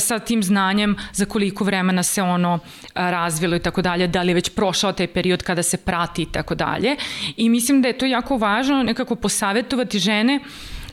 sa 0.00 0.18
tim 0.18 0.42
znanjem 0.42 0.96
za 1.12 1.24
koliko 1.24 1.64
vremena 1.64 2.02
se 2.02 2.22
ono 2.22 2.58
e, 2.58 2.88
razvilo 2.94 3.56
i 3.56 3.60
tako 3.60 3.82
dalje, 3.82 4.06
da 4.06 4.22
li 4.22 4.30
je 4.30 4.34
već 4.34 4.48
prošao 4.48 4.92
taj 4.92 5.06
period 5.06 5.42
kada 5.42 5.62
se 5.62 5.76
prati 5.76 6.22
i 6.22 6.26
tako 6.26 6.54
dalje. 6.54 6.96
I 7.36 7.48
mislim 7.48 7.82
da 7.82 7.88
je 7.88 7.98
to 7.98 8.06
jako 8.06 8.36
važno 8.36 8.82
nekako 8.82 9.14
posavetovati 9.14 9.98
žene 9.98 10.40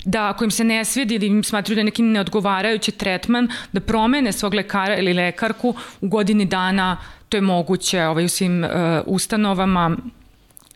da 0.05 0.29
ako 0.29 0.43
im 0.43 0.51
se 0.51 0.63
ne 0.63 0.85
svidi 0.85 1.15
ili 1.15 1.27
im 1.27 1.43
smatruju 1.43 1.75
da 1.75 1.79
je 1.79 1.85
neki 1.85 2.01
neodgovarajući 2.01 2.91
tretman, 2.91 3.49
da 3.71 3.79
promene 3.79 4.31
svog 4.31 4.53
lekara 4.53 4.97
ili 4.97 5.13
lekarku 5.13 5.75
u 6.01 6.07
godini 6.07 6.45
dana, 6.45 6.97
to 7.29 7.37
je 7.37 7.41
moguće 7.41 8.05
ovaj, 8.05 8.25
u 8.25 8.29
svim 8.29 8.63
uh, 8.63 8.69
ustanovama, 9.05 9.97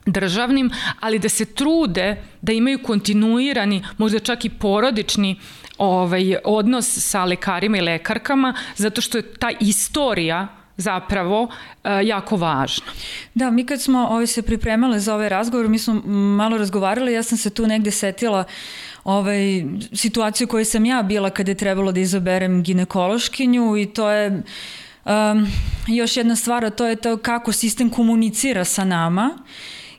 državnim, 0.05 0.71
ali 0.99 1.19
da 1.19 1.29
se 1.29 1.45
trude 1.45 2.23
da 2.41 2.53
imaju 2.53 2.83
kontinuirani, 2.83 3.83
možda 3.97 4.19
čak 4.19 4.45
i 4.45 4.49
porodični 4.49 5.39
ovaj, 5.77 6.35
odnos 6.43 6.97
sa 6.97 7.25
lekarima 7.25 7.77
i 7.77 7.81
lekarkama, 7.81 8.53
zato 8.75 9.01
što 9.01 9.17
je 9.17 9.33
ta 9.33 9.51
istorija 9.59 10.47
zapravo 10.77 11.49
e, 11.83 11.89
jako 12.03 12.35
važna. 12.37 12.85
Da, 13.33 13.51
mi 13.51 13.65
kad 13.65 13.81
smo 13.81 14.07
ovaj, 14.07 14.27
se 14.27 14.41
pripremale 14.41 14.99
za 14.99 15.13
ovaj 15.15 15.29
razgovor, 15.29 15.67
mi 15.67 15.79
smo 15.79 15.93
malo 16.35 16.57
razgovarali, 16.57 17.13
ja 17.13 17.23
sam 17.23 17.37
se 17.37 17.49
tu 17.49 17.67
negde 17.67 17.91
setila 17.91 18.43
ovaj, 19.03 19.65
situaciju 19.93 20.47
koju 20.47 20.65
sam 20.65 20.85
ja 20.85 21.03
bila 21.03 21.29
kada 21.29 21.51
je 21.51 21.55
trebalo 21.55 21.91
da 21.91 21.99
izaberem 21.99 22.63
ginekološkinju 22.63 23.77
i 23.77 23.85
to 23.85 24.09
je 24.09 24.43
um, 25.05 25.47
još 25.87 26.17
jedna 26.17 26.35
stvar, 26.35 26.65
a 26.65 26.69
to 26.69 26.85
je 26.85 26.95
to 26.95 27.17
kako 27.17 27.51
sistem 27.51 27.89
komunicira 27.89 28.65
sa 28.65 28.83
nama 28.83 29.29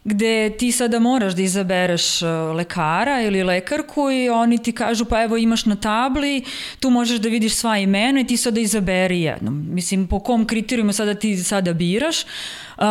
gde 0.05 0.57
ti 0.59 0.73
sada 0.73 0.99
moraš 0.99 1.35
da 1.35 1.43
izabereš 1.43 2.23
e, 2.23 2.27
lekara 2.27 3.23
ili 3.23 3.43
lekarku 3.43 4.11
i 4.11 4.29
oni 4.29 4.63
ti 4.63 4.73
kažu 4.73 5.05
pa 5.05 5.23
evo 5.23 5.37
imaš 5.37 5.65
na 5.67 5.77
tabli, 5.77 6.45
tu 6.81 6.91
možeš 6.91 7.19
da 7.19 7.29
vidiš 7.29 7.55
sva 7.55 7.79
imena 7.79 8.21
i 8.21 8.27
ti 8.27 8.37
sada 8.37 8.61
izaberi 8.61 9.21
jedno. 9.21 9.51
Mislim, 9.51 10.07
po 10.07 10.21
kom 10.21 10.47
kriterijumu 10.47 10.93
sada 10.93 11.15
ti 11.15 11.37
sada 11.37 11.73
biraš? 11.73 12.17
Uh, 12.79 12.85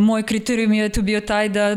moj 0.00 0.22
kriterijum 0.22 0.72
je 0.72 0.88
tu 0.88 1.02
bio 1.02 1.20
taj 1.20 1.48
da 1.48 1.76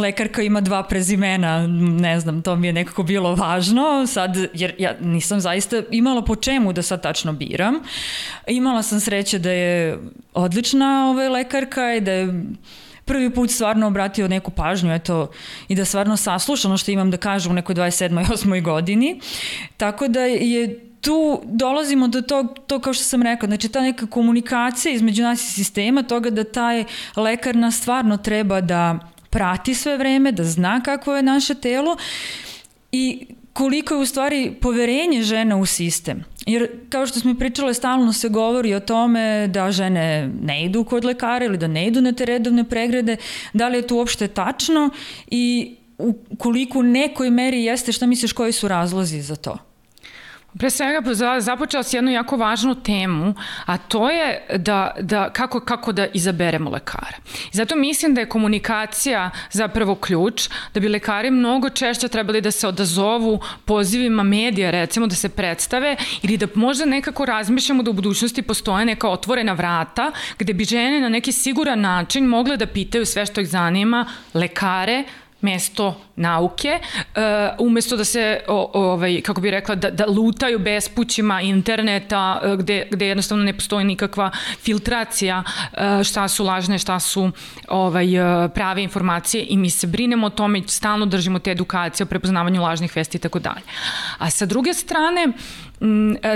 lekarka 0.00 0.42
ima 0.42 0.60
dva 0.60 0.82
prezimena, 0.82 1.66
ne 2.00 2.20
znam, 2.20 2.42
to 2.42 2.56
mi 2.56 2.66
je 2.66 2.72
nekako 2.72 3.02
bilo 3.02 3.34
važno, 3.34 4.06
sad, 4.06 4.36
jer 4.54 4.74
ja 4.78 4.94
nisam 5.00 5.40
zaista 5.40 5.82
imala 5.90 6.24
po 6.24 6.36
čemu 6.36 6.72
da 6.72 6.82
sad 6.82 7.02
tačno 7.02 7.32
biram. 7.32 7.74
Imala 8.46 8.82
sam 8.82 9.00
sreće 9.00 9.38
da 9.38 9.50
je 9.50 9.98
odlična 10.34 11.10
ova 11.10 11.28
lekarka 11.28 11.94
i 11.94 12.00
da 12.00 12.12
je 12.12 12.44
prvi 13.08 13.30
put 13.30 13.50
stvarno 13.50 13.86
obratio 13.86 14.28
neku 14.28 14.50
pažnju 14.50 14.94
eto, 14.94 15.30
i 15.68 15.74
da 15.74 15.84
stvarno 15.84 16.16
sasluša 16.16 16.68
ono 16.68 16.76
što 16.76 16.90
imam 16.90 17.10
da 17.10 17.16
kažem 17.16 17.52
u 17.52 17.54
nekoj 17.54 17.74
27. 17.74 18.26
8. 18.26 18.62
godini. 18.70 19.20
Tako 19.76 20.08
da 20.08 20.20
je 20.20 20.80
tu 21.00 21.40
dolazimo 21.44 22.08
do 22.08 22.22
tog, 22.22 22.58
to 22.66 22.80
kao 22.80 22.94
što 22.94 23.04
sam 23.04 23.22
rekla, 23.22 23.46
znači 23.46 23.68
ta 23.68 23.80
neka 23.80 24.06
komunikacija 24.06 24.94
između 24.94 25.22
nas 25.22 25.42
i 25.42 25.52
sistema, 25.52 26.02
toga 26.02 26.30
da 26.30 26.44
taj 26.44 26.84
lekar 27.16 27.56
nas 27.56 27.76
stvarno 27.76 28.16
treba 28.16 28.60
da 28.60 28.98
prati 29.30 29.74
sve 29.74 29.96
vreme, 29.96 30.32
da 30.32 30.44
zna 30.44 30.80
kako 30.84 31.16
je 31.16 31.22
naše 31.22 31.54
telo 31.54 31.96
i 32.92 33.26
koliko 33.58 33.94
je 33.94 34.00
u 34.00 34.06
stvari 34.06 34.52
poverenje 34.60 35.22
žena 35.22 35.56
u 35.56 35.66
sistem. 35.66 36.24
Jer 36.46 36.68
kao 36.88 37.06
što 37.06 37.20
smo 37.20 37.34
pričale, 37.34 37.74
stalno 37.74 38.12
se 38.12 38.28
govori 38.28 38.74
o 38.74 38.80
tome 38.80 39.48
da 39.48 39.72
žene 39.72 40.30
ne 40.42 40.64
idu 40.64 40.84
kod 40.84 41.04
lekara 41.04 41.44
ili 41.44 41.58
da 41.58 41.66
ne 41.66 41.86
idu 41.86 42.00
na 42.00 42.12
te 42.12 42.24
redovne 42.24 42.64
pregrede, 42.64 43.16
da 43.52 43.68
li 43.68 43.78
je 43.78 43.86
to 43.86 43.96
uopšte 43.96 44.28
tačno 44.28 44.90
i 45.30 45.74
u 45.98 46.14
koliko 46.38 46.82
nekoj 46.82 47.30
meri 47.30 47.64
jeste, 47.64 47.92
šta 47.92 48.06
misliš 48.06 48.32
koji 48.32 48.52
su 48.52 48.68
razlozi 48.68 49.22
za 49.22 49.36
to? 49.36 49.67
Pre 50.56 50.70
svega 50.70 51.14
započela 51.40 51.82
si 51.82 51.96
jednu 51.96 52.10
jako 52.10 52.36
važnu 52.36 52.74
temu, 52.74 53.34
a 53.66 53.76
to 53.76 54.10
je 54.10 54.46
da, 54.56 54.94
da 55.00 55.30
kako, 55.30 55.60
kako 55.60 55.92
da 55.92 56.06
izaberemo 56.06 56.70
lekara. 56.70 57.16
Zato 57.52 57.76
mislim 57.76 58.14
da 58.14 58.20
je 58.20 58.28
komunikacija 58.28 59.30
zapravo 59.50 59.94
ključ, 59.94 60.48
da 60.74 60.80
bi 60.80 60.88
lekari 60.88 61.30
mnogo 61.30 61.70
češće 61.70 62.08
trebali 62.08 62.40
da 62.40 62.50
se 62.50 62.68
odazovu 62.68 63.40
pozivima 63.64 64.22
medija, 64.22 64.70
recimo 64.70 65.06
da 65.06 65.14
se 65.14 65.28
predstave 65.28 65.96
ili 66.22 66.36
da 66.36 66.46
možda 66.54 66.84
nekako 66.84 67.24
razmišljamo 67.24 67.82
da 67.82 67.90
u 67.90 67.94
budućnosti 67.94 68.42
postoje 68.42 68.84
neka 68.84 69.08
otvorena 69.08 69.52
vrata 69.52 70.12
gde 70.38 70.52
bi 70.52 70.64
žene 70.64 71.00
na 71.00 71.08
neki 71.08 71.32
siguran 71.32 71.80
način 71.80 72.24
mogle 72.24 72.56
da 72.56 72.66
pitaju 72.66 73.06
sve 73.06 73.26
što 73.26 73.40
ih 73.40 73.48
zanima 73.48 74.06
lekare, 74.34 75.04
mesto 75.40 76.00
nauke, 76.16 76.78
uh, 76.80 77.66
umesto 77.66 77.96
da 77.96 78.04
se, 78.04 78.40
o, 78.48 78.70
ovaj, 78.74 79.20
kako 79.20 79.40
bih 79.40 79.50
rekla, 79.50 79.74
da, 79.74 79.90
da 79.90 80.06
lutaju 80.06 80.58
bespućima 80.58 81.40
interneta 81.40 82.40
uh, 82.44 82.58
gde, 82.58 82.88
gde 82.90 83.06
jednostavno 83.06 83.44
ne 83.44 83.52
postoji 83.52 83.84
nikakva 83.84 84.30
filtracija 84.60 85.42
uh, 85.46 86.02
šta 86.02 86.28
su 86.28 86.44
lažne, 86.44 86.78
šta 86.78 87.00
su 87.00 87.30
ovaj, 87.68 88.08
prave 88.54 88.82
informacije 88.82 89.46
i 89.48 89.56
mi 89.56 89.70
se 89.70 89.86
brinemo 89.86 90.26
o 90.26 90.30
tome 90.30 90.58
i 90.58 90.68
stalno 90.68 91.06
držimo 91.06 91.38
te 91.38 91.50
edukacije 91.50 92.04
o 92.04 92.08
prepoznavanju 92.08 92.62
lažnih 92.62 92.96
vesti 92.96 93.16
i 93.16 93.20
tako 93.20 93.38
dalje. 93.38 93.62
A 94.18 94.30
sa 94.30 94.46
druge 94.46 94.74
strane, 94.74 95.26
uh, 95.26 95.67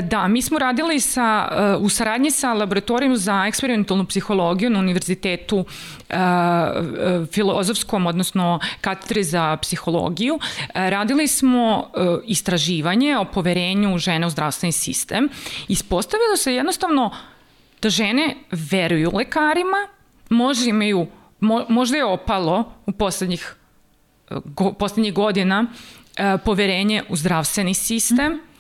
da, 0.02 0.28
mi 0.28 0.42
smo 0.42 0.58
radili 0.58 1.00
sa, 1.00 1.48
e, 1.52 1.76
u 1.76 1.88
saradnji 1.88 2.30
sa 2.30 2.52
laboratorijom 2.52 3.16
za 3.16 3.44
eksperimentalnu 3.46 4.06
psihologiju 4.06 4.70
na 4.70 4.78
univerzitetu 4.78 5.58
uh, 5.58 6.16
filozofskom, 7.32 8.06
odnosno 8.06 8.60
katedri 8.80 9.24
za 9.24 9.56
psihologiju. 9.56 10.38
Radili 10.74 11.28
smo 11.28 11.90
istraživanje 12.24 13.18
o 13.18 13.24
poverenju 13.24 13.98
žene 13.98 14.26
u 14.26 14.30
zdravstveni 14.30 14.72
sistem. 14.72 15.28
Ispostavilo 15.68 16.36
se 16.36 16.54
jednostavno 16.54 17.10
da 17.82 17.90
žene 17.90 18.36
veruju 18.50 19.10
lekarima, 19.14 19.88
možda 20.30 20.70
imaju, 20.70 21.06
možda 21.68 21.96
je 21.96 22.04
opalo 22.04 22.72
u 22.86 22.92
poslednjih, 22.92 23.54
poslednjih 24.78 25.14
godina 25.14 25.66
poverenje 26.44 27.02
u 27.08 27.16
zdravstveni 27.16 27.74
sistem, 27.74 28.32
mm 28.32 28.51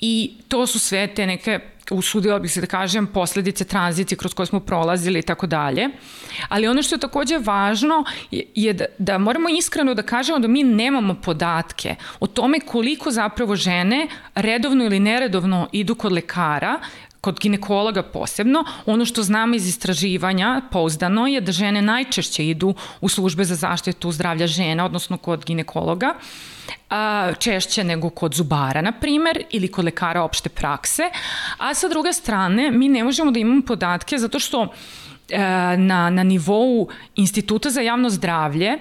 i 0.00 0.32
to 0.48 0.66
su 0.66 0.78
sve 0.78 1.06
te 1.14 1.26
neke 1.26 1.60
usudila 1.90 2.38
bih 2.38 2.52
se 2.52 2.60
da 2.60 2.66
kažem, 2.66 3.06
posledice 3.06 3.64
tranzicije 3.64 4.18
kroz 4.18 4.34
koje 4.34 4.46
smo 4.46 4.60
prolazili 4.60 5.18
i 5.18 5.22
tako 5.22 5.46
dalje. 5.46 5.88
Ali 6.48 6.68
ono 6.68 6.82
što 6.82 6.94
je 6.94 7.00
takođe 7.00 7.38
važno 7.38 8.04
je, 8.30 8.44
je 8.54 8.72
da, 8.72 8.84
da 8.98 9.18
moramo 9.18 9.48
iskreno 9.48 9.94
da 9.94 10.02
kažemo 10.02 10.38
da 10.38 10.48
mi 10.48 10.62
nemamo 10.62 11.14
podatke 11.14 11.94
o 12.20 12.26
tome 12.26 12.60
koliko 12.60 13.10
zapravo 13.10 13.56
žene 13.56 14.08
redovno 14.34 14.84
ili 14.84 15.00
neredovno 15.00 15.68
idu 15.72 15.94
kod 15.94 16.12
lekara, 16.12 16.80
kod 17.20 17.40
ginekologa 17.40 18.02
posebno, 18.02 18.64
ono 18.86 19.04
što 19.04 19.22
znamo 19.22 19.54
iz 19.54 19.68
istraživanja 19.68 20.60
pouzdano 20.70 21.26
je 21.26 21.40
da 21.40 21.52
žene 21.52 21.82
najčešće 21.82 22.46
idu 22.46 22.74
u 23.00 23.08
službe 23.08 23.44
za 23.44 23.54
zaštitu 23.54 24.12
zdravlja 24.12 24.46
žena, 24.46 24.84
odnosno 24.84 25.16
kod 25.16 25.44
ginekologa, 25.44 26.14
češće 27.38 27.84
nego 27.84 28.10
kod 28.10 28.34
zubara, 28.34 28.82
na 28.82 28.92
primer, 28.92 29.42
ili 29.50 29.68
kod 29.68 29.84
lekara 29.84 30.22
opšte 30.22 30.48
prakse, 30.48 31.02
a 31.58 31.74
sa 31.74 31.88
druge 31.88 32.12
strane 32.12 32.70
mi 32.70 32.88
ne 32.88 33.04
možemo 33.04 33.30
da 33.30 33.38
imamo 33.38 33.62
podatke 33.62 34.18
zato 34.18 34.38
što 34.38 34.62
e, 35.28 35.38
na, 35.76 36.10
na 36.10 36.22
nivou 36.22 36.88
Instituta 37.16 37.70
za 37.70 37.80
javno 37.80 38.10
zdravlje 38.10 38.78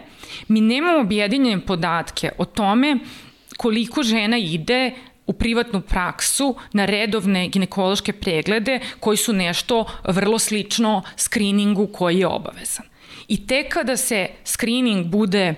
mi 0.47 0.61
nemamo 0.61 0.99
objedinjene 0.99 1.65
podatke 1.65 2.31
o 2.37 2.45
tome 2.45 2.99
koliko 3.57 4.03
žena 4.03 4.37
ide 4.37 4.91
u 5.29 5.33
privatnu 5.33 5.81
praksu 5.81 6.55
na 6.73 6.85
redovne 6.85 7.47
ginekološke 7.47 8.13
preglede 8.13 8.79
koji 8.99 9.17
su 9.17 9.33
nešto 9.33 9.85
vrlo 10.03 10.39
slično 10.39 11.03
skriningu 11.15 11.87
koji 11.87 12.19
je 12.19 12.27
obavezan. 12.27 12.85
I 13.27 13.47
tek 13.47 13.73
kada 13.73 13.97
se 13.97 14.27
skrining 14.43 15.05
bude 15.05 15.53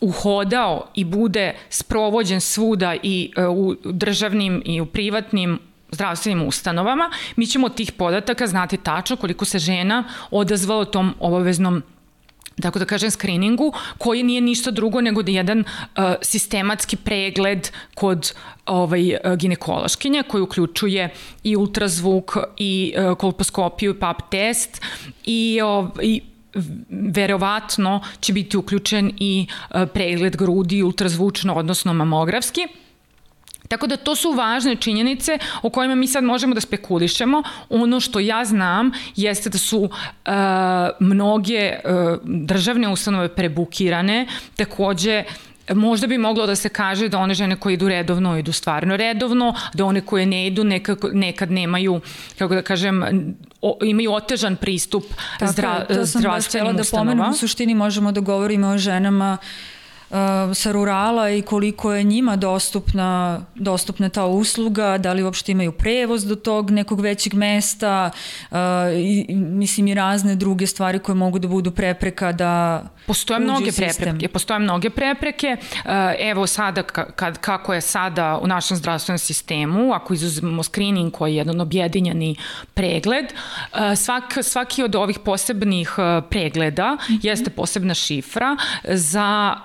uhodao 0.00 0.86
i 0.94 1.04
bude 1.04 1.54
sprovođen 1.70 2.40
svuda 2.40 2.94
i 3.02 3.32
e, 3.36 3.46
u 3.46 3.76
državnim 3.84 4.62
i 4.64 4.80
u 4.80 4.86
privatnim 4.86 5.58
zdravstvenim 5.90 6.46
ustanovama, 6.48 7.10
mi 7.36 7.46
ćemo 7.46 7.66
od 7.66 7.74
tih 7.74 7.92
podataka 7.92 8.46
znati 8.46 8.76
tačno 8.76 9.16
koliko 9.16 9.44
se 9.44 9.58
žena 9.58 10.04
odazvalo 10.30 10.84
tom 10.84 11.14
obaveznom 11.20 11.82
tako 12.60 12.78
da 12.78 12.84
kažem, 12.84 13.10
screeningu, 13.10 13.72
koji 13.98 14.22
nije 14.22 14.40
ništa 14.40 14.70
drugo 14.70 15.00
nego 15.00 15.22
da 15.22 15.30
jedan 15.30 15.60
uh, 15.60 16.04
sistematski 16.22 16.96
pregled 16.96 17.68
kod 17.94 18.32
ovaj, 18.66 19.16
ginekološkinja 19.36 20.22
koji 20.22 20.42
uključuje 20.42 21.10
i 21.42 21.56
ultrazvuk 21.56 22.36
i 22.56 22.94
uh, 22.96 23.18
kolposkopiju 23.18 23.94
i 23.94 23.98
pap 23.98 24.30
test 24.30 24.82
i, 25.24 25.60
uh, 25.62 25.88
i 26.02 26.22
verovatno 26.90 28.00
će 28.20 28.32
biti 28.32 28.56
uključen 28.56 29.12
i 29.18 29.46
pregled 29.94 30.36
grudi 30.36 30.82
ultrazvučno, 30.82 31.54
odnosno 31.54 31.94
mamografski. 31.94 32.66
Tako 33.70 33.86
da 33.86 33.96
to 33.96 34.16
su 34.16 34.32
važne 34.32 34.76
činjenice 34.76 35.38
o 35.62 35.70
kojima 35.70 35.94
mi 35.94 36.06
sad 36.06 36.24
možemo 36.24 36.54
da 36.54 36.60
spekulišemo. 36.60 37.42
Ono 37.68 38.00
što 38.00 38.20
ja 38.20 38.44
znam 38.44 38.90
jeste 39.16 39.50
da 39.50 39.58
su 39.58 39.78
uh, 39.78 39.90
mnoge 41.00 41.72
uh, 41.84 42.18
državne 42.24 42.88
ustanove 42.88 43.28
prebukirane, 43.28 44.26
takođe 44.56 45.24
možda 45.74 46.06
bi 46.06 46.18
moglo 46.18 46.46
da 46.46 46.56
se 46.56 46.68
kaže 46.68 47.08
da 47.08 47.18
one 47.18 47.34
žene 47.34 47.56
koje 47.56 47.74
idu 47.74 47.88
redovno 47.88 48.38
idu 48.38 48.52
stvarno 48.52 48.96
redovno, 48.96 49.54
da 49.74 49.84
one 49.84 50.00
koje 50.00 50.26
ne 50.26 50.46
idu 50.46 50.64
nekako, 50.64 51.08
nekad 51.12 51.50
nemaju, 51.50 52.00
kako 52.38 52.54
da 52.54 52.62
kažem, 52.62 53.04
o, 53.62 53.78
imaju 53.82 54.12
otežan 54.12 54.56
pristup 54.56 55.04
zdra, 55.46 55.86
zdravstvenim 55.90 56.76
da 56.76 56.82
pomenem, 56.90 57.30
u 57.30 57.34
suštini 57.34 57.74
možemo 57.74 58.12
da 58.12 58.20
govorimo 58.20 58.68
o 58.68 58.78
ženama 58.78 59.38
Uh, 59.40 59.79
sa 60.54 60.72
rurala 60.72 61.30
i 61.30 61.42
koliko 61.42 61.92
je 61.94 62.02
njima 62.02 62.36
dostupna, 62.36 63.40
dostupna 63.54 64.08
ta 64.08 64.26
usluga, 64.26 64.98
da 64.98 65.12
li 65.12 65.22
uopšte 65.22 65.52
imaju 65.52 65.72
prevoz 65.72 66.24
do 66.24 66.36
tog 66.36 66.70
nekog 66.70 67.00
većeg 67.00 67.34
mesta 67.34 68.10
uh, 68.50 68.56
i, 68.98 69.34
mislim 69.34 69.88
i 69.88 69.94
razne 69.94 70.36
druge 70.36 70.66
stvari 70.66 70.98
koje 70.98 71.16
mogu 71.16 71.38
da 71.38 71.48
budu 71.48 71.70
prepreka 71.70 72.32
da 72.32 72.82
Postoje 73.06 73.40
mnoge 73.40 73.72
prepreke, 73.72 74.28
postoje 74.28 74.58
mnoge 74.58 74.90
prepreke. 74.90 75.56
Uh, 75.60 75.90
evo 76.18 76.46
sada 76.46 76.82
kad, 76.82 77.38
kako 77.38 77.74
je 77.74 77.80
sada 77.80 78.38
u 78.42 78.46
našem 78.46 78.76
zdravstvenom 78.76 79.18
sistemu, 79.18 79.92
ako 79.92 80.14
izuzmemo 80.14 80.62
screening 80.62 81.12
koji 81.12 81.32
je 81.32 81.36
jedan 81.36 81.60
objedinjeni 81.60 82.36
pregled, 82.74 83.26
svak, 83.96 84.38
svaki 84.42 84.82
od 84.82 84.94
ovih 84.94 85.18
posebnih 85.18 85.90
pregleda 86.30 86.94
mm 86.94 87.12
-hmm. 87.12 87.18
jeste 87.22 87.50
posebna 87.50 87.94
šifra 87.94 88.56
za 88.84 89.56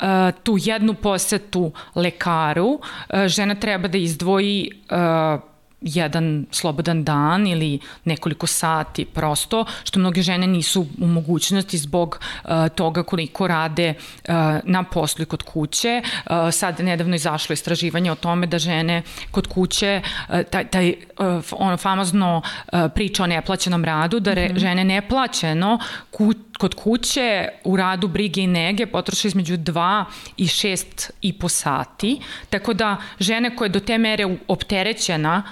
tu 0.44 0.58
jednu 0.60 0.94
posetu 0.94 1.72
lekaru, 1.96 2.80
e, 3.10 3.27
žena 3.27 3.56
treba 3.56 3.88
da 3.88 3.98
izdvoji 3.98 4.72
uh, 4.92 5.42
jedan 5.86 6.46
slobodan 6.51 7.04
dan 7.04 7.48
ili 7.48 7.80
nekoliko 8.06 8.48
sati 8.48 9.06
prosto, 9.06 9.65
što 9.84 10.00
mnoge 10.00 10.22
žene 10.22 10.48
nisu 10.48 10.86
u 11.01 11.08
mogućnosti 11.08 11.77
zbog 11.77 12.20
uh, 12.44 12.50
toga 12.75 13.04
koliko 13.04 13.48
rade 13.48 13.94
uh, 13.94 14.36
na 14.63 14.84
poslu 14.84 15.24
i 15.24 15.25
kod 15.25 15.44
kuće. 15.44 16.01
Uh, 16.04 16.32
sad 16.51 16.80
nedavno 16.80 17.15
izašlo 17.15 17.54
istraživanje 17.54 18.12
o 18.12 18.15
tome 18.15 18.48
da 18.48 18.60
žene 18.60 19.01
kod 19.32 19.48
kuće, 19.48 20.01
uh, 20.30 20.42
taj, 20.50 20.68
taj 20.68 20.89
uh, 20.89 21.44
ono 21.51 21.77
famozno 21.77 22.42
uh, 22.42 22.80
priča 22.96 23.24
o 23.24 23.27
neplaćenom 23.27 23.86
radu, 23.86 24.20
da 24.20 24.34
re, 24.34 24.50
mm 24.50 24.51
-hmm. 24.51 24.60
žene 24.60 24.84
neplaćeno 24.84 25.80
ku, 26.12 26.34
kod 26.57 26.75
kuće 26.75 27.50
u 27.63 27.75
radu 27.75 28.07
brige 28.07 28.41
i 28.41 28.47
nege 28.47 28.85
potroše 28.85 29.27
između 29.27 29.57
2 29.57 30.05
i 30.38 30.45
6 30.45 31.12
i 31.21 31.33
po 31.33 31.50
sati, 31.50 32.19
tako 32.50 32.74
da 32.74 32.97
žene 33.19 33.55
koje 33.55 33.69
do 33.69 33.79
te 33.79 33.97
mere 33.97 34.38
opterećena 34.47 35.43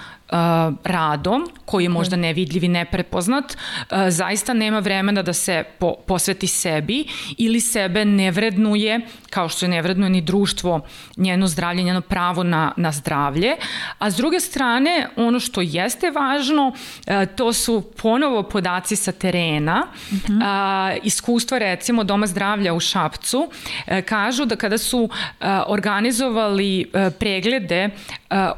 radom, 0.84 1.48
koji 1.64 1.84
je 1.84 1.88
možda 1.88 2.16
nevidljiv 2.16 2.64
i 2.64 2.68
neprepoznat, 2.68 3.44
uh, 3.54 3.98
zaista 4.08 4.52
nema 4.52 4.78
vremena 4.78 5.22
da 5.22 5.32
se 5.32 5.64
po, 5.78 5.94
posveti 6.06 6.46
sebi 6.46 7.04
ili 7.38 7.60
sebe 7.60 8.04
ne 8.04 8.30
vrednuje, 8.30 9.00
kao 9.30 9.48
što 9.48 9.64
je 9.64 9.70
ne 9.70 9.82
vrednuje 9.82 10.10
ni 10.10 10.20
društvo, 10.20 10.80
njeno 11.16 11.46
zdravlje, 11.46 11.82
njeno 11.82 12.00
pravo 12.00 12.42
na, 12.42 12.72
na 12.76 12.92
zdravlje. 12.92 13.56
A 13.98 14.10
s 14.10 14.16
druge 14.16 14.40
strane, 14.40 15.08
ono 15.16 15.40
što 15.40 15.60
jeste 15.60 16.10
važno, 16.10 16.72
to 17.36 17.52
su 17.52 17.82
ponovo 18.02 18.42
podaci 18.42 18.96
sa 18.96 19.12
terena, 19.12 19.86
uh 20.12 20.18
-huh. 20.18 20.96
uh, 20.96 21.04
iskustva 21.04 21.58
recimo 21.58 22.04
Doma 22.04 22.26
zdravlja 22.26 22.74
u 22.74 22.80
Šapcu, 22.80 23.38
uh, 23.38 24.00
kažu 24.04 24.44
da 24.44 24.56
kada 24.56 24.78
su 24.78 25.02
uh, 25.02 25.10
organizovali 25.66 26.84
uh, 26.84 27.12
preglede 27.18 27.90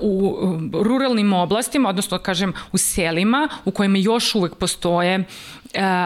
u 0.00 0.36
ruralnim 0.72 1.32
oblastima, 1.32 1.65
oblastima, 1.66 1.88
odnosno 1.88 2.18
kažem 2.18 2.52
u 2.72 2.78
selima 2.78 3.48
u 3.64 3.70
kojima 3.70 3.98
još 3.98 4.34
uvek 4.34 4.54
postoje 4.54 5.14
e, 5.14 5.24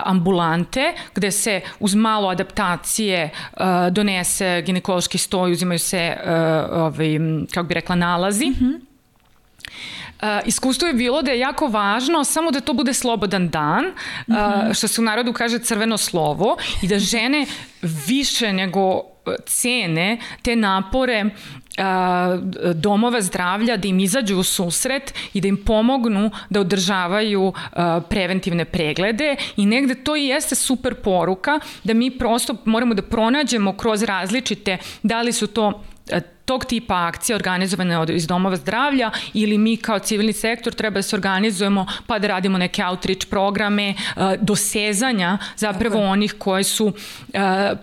ambulante 0.04 0.94
gde 1.14 1.30
se 1.30 1.60
uz 1.80 1.94
malo 1.94 2.28
adaptacije 2.28 3.18
e, 3.20 3.30
donese 3.90 4.62
ginekološki 4.66 5.18
stoj, 5.18 5.52
uzimaju 5.52 5.78
se 5.78 5.98
e, 5.98 6.16
ovaj, 6.72 7.18
kako 7.54 7.66
bi 7.68 7.74
rekla 7.74 7.94
nalazi. 7.94 8.46
Mm 8.46 8.54
-hmm. 8.54 8.80
Uh, 10.22 10.26
iskustvo 10.46 10.88
je 10.88 10.94
bilo 10.94 11.22
da 11.22 11.30
je 11.30 11.38
jako 11.38 11.66
važno 11.66 12.24
samo 12.24 12.50
da 12.50 12.60
to 12.60 12.72
bude 12.72 12.92
slobodan 12.92 13.48
dan, 13.48 13.84
mm 13.84 14.32
-hmm. 14.32 14.68
uh, 14.68 14.74
što 14.74 14.88
se 14.88 15.00
u 15.00 15.04
narodu 15.04 15.32
kaže 15.32 15.58
crveno 15.58 15.96
slovo 15.98 16.56
i 16.82 16.88
da 16.88 16.98
žene 16.98 17.46
više 18.06 18.52
nego 18.52 19.02
cene 19.46 20.18
te 20.42 20.56
napore 20.56 21.24
domova 22.74 23.20
zdravlja 23.20 23.76
da 23.76 23.88
im 23.88 24.00
izađu 24.00 24.38
u 24.38 24.42
susret 24.42 25.14
i 25.34 25.40
da 25.40 25.48
im 25.48 25.64
pomognu 25.64 26.30
da 26.50 26.60
održavaju 26.60 27.52
preventivne 28.08 28.64
preglede. 28.64 29.36
I 29.56 29.66
negde 29.66 29.94
to 29.94 30.16
i 30.16 30.26
jeste 30.26 30.54
super 30.54 30.94
poruka 30.94 31.60
da 31.84 31.94
mi 31.94 32.10
prosto 32.18 32.56
moramo 32.64 32.94
da 32.94 33.02
pronađemo 33.02 33.76
kroz 33.76 34.02
različite, 34.02 34.78
da 35.02 35.22
li 35.22 35.32
su 35.32 35.46
to 35.46 35.82
tog 36.50 36.64
tipa 36.64 37.06
akcije 37.06 37.36
organizovane 37.36 37.98
od, 37.98 38.10
iz 38.10 38.26
domova 38.26 38.56
zdravlja 38.56 39.10
ili 39.34 39.58
mi 39.58 39.76
kao 39.76 39.98
civilni 39.98 40.32
sektor 40.32 40.74
treba 40.74 40.98
da 40.98 41.02
se 41.02 41.16
organizujemo 41.16 41.86
pa 42.06 42.18
da 42.18 42.28
radimo 42.28 42.58
neke 42.58 42.84
outreach 42.84 43.26
programe 43.26 43.94
uh, 43.94 44.22
dosezanja 44.40 45.38
zapravo 45.56 45.94
Tako. 45.94 46.06
onih 46.06 46.34
koje 46.38 46.64
su 46.64 46.86
uh, 46.86 46.94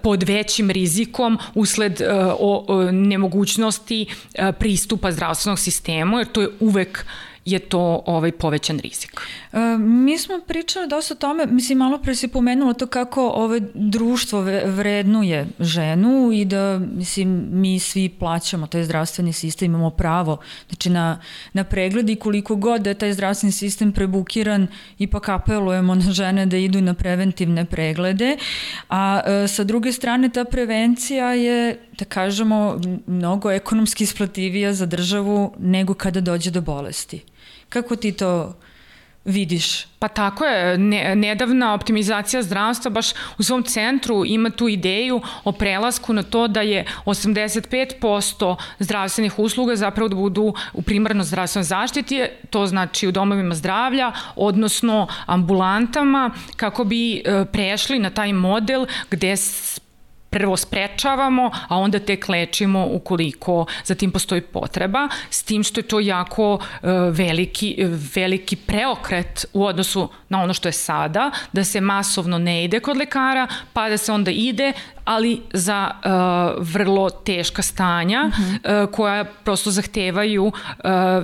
pod 0.03 0.23
većim 0.23 0.69
rizikom 0.69 1.39
usled 1.55 2.01
uh, 2.01 2.07
o, 2.39 2.65
o 2.67 2.91
nemogućnosti 2.91 4.05
pristupa 4.59 5.11
zdravstvenog 5.11 5.59
sistemu 5.59 6.17
jer 6.17 6.27
to 6.27 6.41
je 6.41 6.49
uvek 6.59 7.05
je 7.47 7.59
to 7.59 8.03
ovaj 8.05 8.31
povećan 8.31 8.79
rizik. 8.79 9.21
E, 9.53 9.57
mi 9.77 10.17
smo 10.17 10.39
pričali 10.47 10.87
dosta 10.87 11.13
o 11.13 11.17
tome, 11.17 11.45
mislim 11.45 11.77
malo 11.77 11.97
pre 11.97 12.15
si 12.15 12.27
pomenula 12.27 12.73
to 12.73 12.87
kako 12.87 13.27
ovaj 13.29 13.59
društvo 13.73 14.41
vrednuje 14.65 15.47
ženu 15.59 16.31
i 16.33 16.45
da 16.45 16.79
mislim 16.79 17.47
mi 17.51 17.79
svi 17.79 18.09
plaćamo 18.09 18.67
taj 18.67 18.83
zdravstveni 18.83 19.33
sistem, 19.33 19.65
imamo 19.65 19.89
pravo 19.89 20.37
znači 20.67 20.89
na, 20.89 21.21
na 21.53 21.63
pregled 21.63 22.09
i 22.09 22.15
koliko 22.15 22.55
god 22.55 22.81
da 22.81 22.89
je 22.89 22.93
taj 22.93 23.13
zdravstveni 23.13 23.51
sistem 23.51 23.91
prebukiran 23.91 24.67
ipak 24.99 25.29
apelujemo 25.29 25.95
na 25.95 26.11
žene 26.11 26.45
da 26.45 26.57
idu 26.57 26.81
na 26.81 26.93
preventivne 26.93 27.65
preglede, 27.65 28.37
a 28.89 29.21
e, 29.25 29.47
sa 29.47 29.63
druge 29.63 29.91
strane 29.91 30.29
ta 30.29 30.45
prevencija 30.45 31.33
je 31.33 31.79
da 31.99 32.05
kažemo 32.05 32.79
mnogo 33.07 33.51
ekonomski 33.51 34.03
isplativija 34.03 34.73
za 34.73 34.85
državu 34.85 35.53
nego 35.59 35.93
kada 35.93 36.21
dođe 36.21 36.51
do 36.51 36.61
bolesti. 36.61 37.21
Kako 37.69 37.95
ti 37.95 38.11
to 38.11 38.55
vidiš? 39.25 39.85
Pa 39.99 40.07
tako 40.07 40.45
je, 40.45 40.77
ne, 40.77 41.15
nedavna 41.15 41.73
optimizacija 41.73 42.43
zdravstva 42.43 42.91
baš 42.91 43.11
u 43.37 43.43
svom 43.43 43.63
centru 43.63 44.25
ima 44.25 44.49
tu 44.49 44.67
ideju 44.67 45.21
o 45.43 45.51
prelasku 45.51 46.13
na 46.13 46.23
to 46.23 46.47
da 46.47 46.61
je 46.61 46.85
85% 47.05 48.55
zdravstvenih 48.79 49.39
usluga 49.39 49.75
zapravo 49.75 50.07
da 50.07 50.15
budu 50.15 50.53
u 50.73 50.81
primarno 50.81 51.23
zdravstvenoj 51.23 51.63
zaštiti, 51.63 52.25
to 52.49 52.65
znači 52.65 53.07
u 53.07 53.11
domovima 53.11 53.55
zdravlja, 53.55 54.11
odnosno 54.35 55.07
ambulantama, 55.25 56.31
kako 56.55 56.83
bi 56.83 57.15
e, 57.15 57.45
prešli 57.51 57.99
na 57.99 58.09
taj 58.09 58.33
model 58.33 58.85
gde 59.11 59.35
prvo 60.29 60.57
sprečavamo, 60.57 61.51
a 61.67 61.77
onda 61.77 61.99
tek 61.99 62.29
lečimo 62.29 62.87
ukoliko 62.91 63.65
za 63.83 63.95
tim 63.95 64.11
postoji 64.11 64.41
potreba, 64.41 65.09
s 65.29 65.43
tim 65.43 65.63
što 65.63 65.79
je 65.79 65.87
to 65.87 65.99
jako 65.99 66.53
uh, 66.53 66.59
veliki, 67.11 67.75
veliki 68.15 68.55
preokret 68.55 69.45
u 69.53 69.65
odnosu 69.65 70.09
na 70.29 70.43
ono 70.43 70.53
što 70.53 70.67
je 70.67 70.73
sada, 70.73 71.31
da 71.53 71.63
se 71.63 71.81
masovno 71.81 72.37
ne 72.37 72.63
ide 72.63 72.79
kod 72.79 72.97
lekara, 72.97 73.47
pa 73.73 73.89
da 73.89 73.97
se 73.97 74.11
onda 74.11 74.31
ide 74.31 74.73
ali 75.07 75.41
za 75.53 75.91
uh, 75.91 76.63
vrlo 76.73 77.09
teška 77.09 77.61
stanja 77.61 78.23
uh 78.27 78.33
-huh. 78.33 78.83
uh, 78.83 78.91
koja 78.91 79.25
prosto 79.43 79.71
zahtevaju 79.71 80.45
uh, 80.45 80.53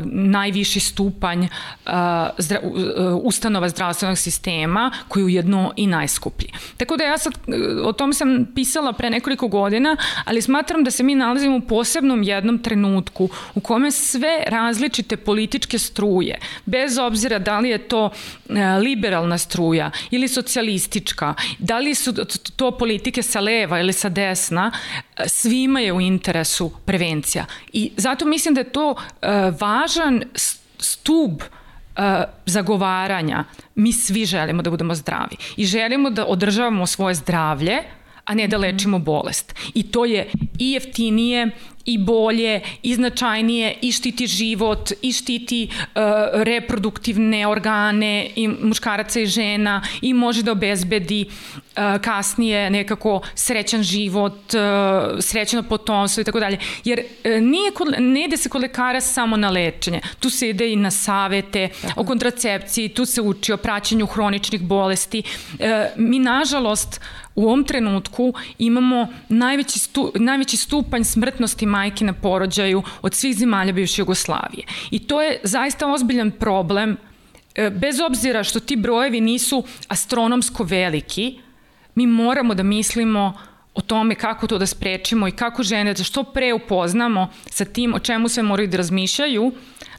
najviši 0.05 0.79
stupanj 0.79 1.39
uh, 1.39 1.93
zdra, 2.37 2.59
uh, 2.63 2.73
ustanova 3.23 3.69
zdravstvenog 3.69 4.17
sistema 4.17 4.91
koji 5.07 5.21
je 5.21 5.25
ujedno 5.25 5.73
i 5.75 5.87
najskuplji. 5.87 6.47
Tako 6.77 6.97
da 6.97 7.03
ja 7.03 7.17
sad 7.17 7.33
uh, 7.33 7.87
o 7.87 7.93
tom 7.93 8.13
sam 8.13 8.47
pisala 8.55 8.93
pre 8.93 9.09
nekoliko 9.09 9.47
godina, 9.47 9.97
ali 10.25 10.41
smatram 10.41 10.83
da 10.83 10.91
se 10.91 11.03
mi 11.03 11.15
nalazimo 11.15 11.57
u 11.57 11.61
posebnom 11.61 12.23
jednom 12.23 12.59
trenutku 12.59 13.29
u 13.55 13.59
kome 13.59 13.91
sve 13.91 14.43
različite 14.47 15.17
političke 15.17 15.79
struje, 15.79 16.39
bez 16.65 16.97
obzira 16.97 17.39
da 17.39 17.59
li 17.59 17.69
je 17.69 17.77
to 17.77 18.09
e, 18.49 18.65
liberalna 18.79 19.37
struja 19.37 19.91
ili 20.11 20.27
socijalistička, 20.27 21.33
da 21.59 21.77
li 21.79 21.95
su 21.95 22.13
to 22.55 22.71
politike 22.71 23.23
sa 23.23 23.39
leva 23.39 23.72
ili 23.79 23.93
sa 23.93 24.09
desna, 24.09 24.71
e, 25.17 25.29
svima 25.29 25.79
je 25.79 25.93
u 25.93 26.01
interesu 26.01 26.71
prevencija. 26.85 27.45
I 27.73 27.91
zato 27.97 28.25
mislim 28.25 28.53
da 28.53 28.61
je 28.61 28.71
to 28.71 28.95
e, 28.95 29.27
važan 29.59 30.23
stub 30.79 31.41
zagovaranja. 32.45 33.43
Mi 33.75 33.93
svi 33.93 34.25
želimo 34.25 34.61
da 34.61 34.69
budemo 34.69 34.95
zdravi 34.95 35.37
i 35.57 35.65
želimo 35.65 36.09
da 36.09 36.25
održavamo 36.25 36.87
svoje 36.87 37.15
zdravlje, 37.15 37.77
a 38.25 38.33
ne 38.33 38.47
da 38.47 38.57
lečimo 38.57 38.99
bolest. 38.99 39.55
I 39.73 39.83
to 39.83 40.05
je 40.05 40.29
i 40.59 40.71
jeftinije 40.71 41.51
i 41.85 41.97
bolje, 41.97 42.61
i 42.83 42.95
značajnije, 42.95 43.75
i 43.81 43.91
štiti 43.91 44.27
život, 44.27 44.91
i 45.01 45.13
štiti 45.13 45.69
uh, 45.71 46.01
reproduktivne 46.33 47.47
organe 47.47 48.29
i 48.35 48.47
muškaraca 48.47 49.19
i 49.19 49.25
žena 49.25 49.81
i 50.01 50.13
može 50.13 50.43
da 50.43 50.51
obezbedi 50.51 51.25
uh, 51.25 52.01
kasnije 52.01 52.69
nekako 52.69 53.21
srećan 53.35 53.83
život, 53.83 54.53
uh, 54.53 55.19
srećano 55.19 55.63
potomstvo 55.63 56.21
i 56.21 56.23
tako 56.23 56.39
dalje. 56.39 56.57
Jer 56.83 56.99
uh, 56.99 57.41
nije 57.41 57.71
kod, 57.71 57.87
ne 57.99 58.25
ide 58.25 58.37
se 58.37 58.49
kod 58.49 58.61
lekara 58.61 59.01
samo 59.01 59.37
na 59.37 59.49
lečenje. 59.49 60.01
Tu 60.19 60.29
se 60.29 60.49
ide 60.49 60.71
i 60.71 60.75
na 60.75 60.91
savete 60.91 61.69
tako. 61.81 62.01
o 62.01 62.05
kontracepciji, 62.05 62.89
tu 62.89 63.05
se 63.05 63.21
uči 63.21 63.53
o 63.53 63.57
praćenju 63.57 64.05
hroničnih 64.05 64.61
bolesti. 64.61 65.23
Uh, 65.53 65.57
mi, 65.95 66.19
nažalost, 66.19 67.01
u 67.35 67.45
ovom 67.45 67.63
trenutku 67.63 68.33
imamo 68.57 69.07
najveći, 69.29 69.79
stu, 69.79 70.11
najveći 70.15 70.57
stupanj 70.57 71.03
smrtnosti 71.03 71.65
majke 71.65 72.05
na 72.05 72.13
porođaju 72.13 72.83
od 73.01 73.13
svih 73.13 73.35
zemalja 73.35 73.71
bivše 73.71 74.01
Jugoslavije. 74.01 74.63
I 74.91 74.99
to 74.99 75.21
je 75.21 75.39
zaista 75.43 75.93
ozbiljan 75.93 76.31
problem, 76.31 76.97
e, 77.55 77.69
bez 77.69 77.99
obzira 77.99 78.43
što 78.43 78.59
ti 78.59 78.75
brojevi 78.75 79.21
nisu 79.21 79.63
astronomsko 79.87 80.63
veliki, 80.63 81.39
mi 81.95 82.07
moramo 82.07 82.53
da 82.53 82.63
mislimo 82.63 83.33
o 83.73 83.81
tome 83.81 84.15
kako 84.15 84.47
to 84.47 84.57
da 84.57 84.65
sprečimo 84.65 85.27
i 85.27 85.31
kako 85.31 85.63
žene 85.63 85.93
da 85.93 86.03
što 86.03 86.23
pre 86.23 86.53
upoznamo 86.53 87.27
sa 87.49 87.65
tim 87.65 87.93
o 87.93 87.99
čemu 87.99 88.29
sve 88.29 88.43
moraju 88.43 88.67
da 88.67 88.77
razmišljaju, 88.77 89.51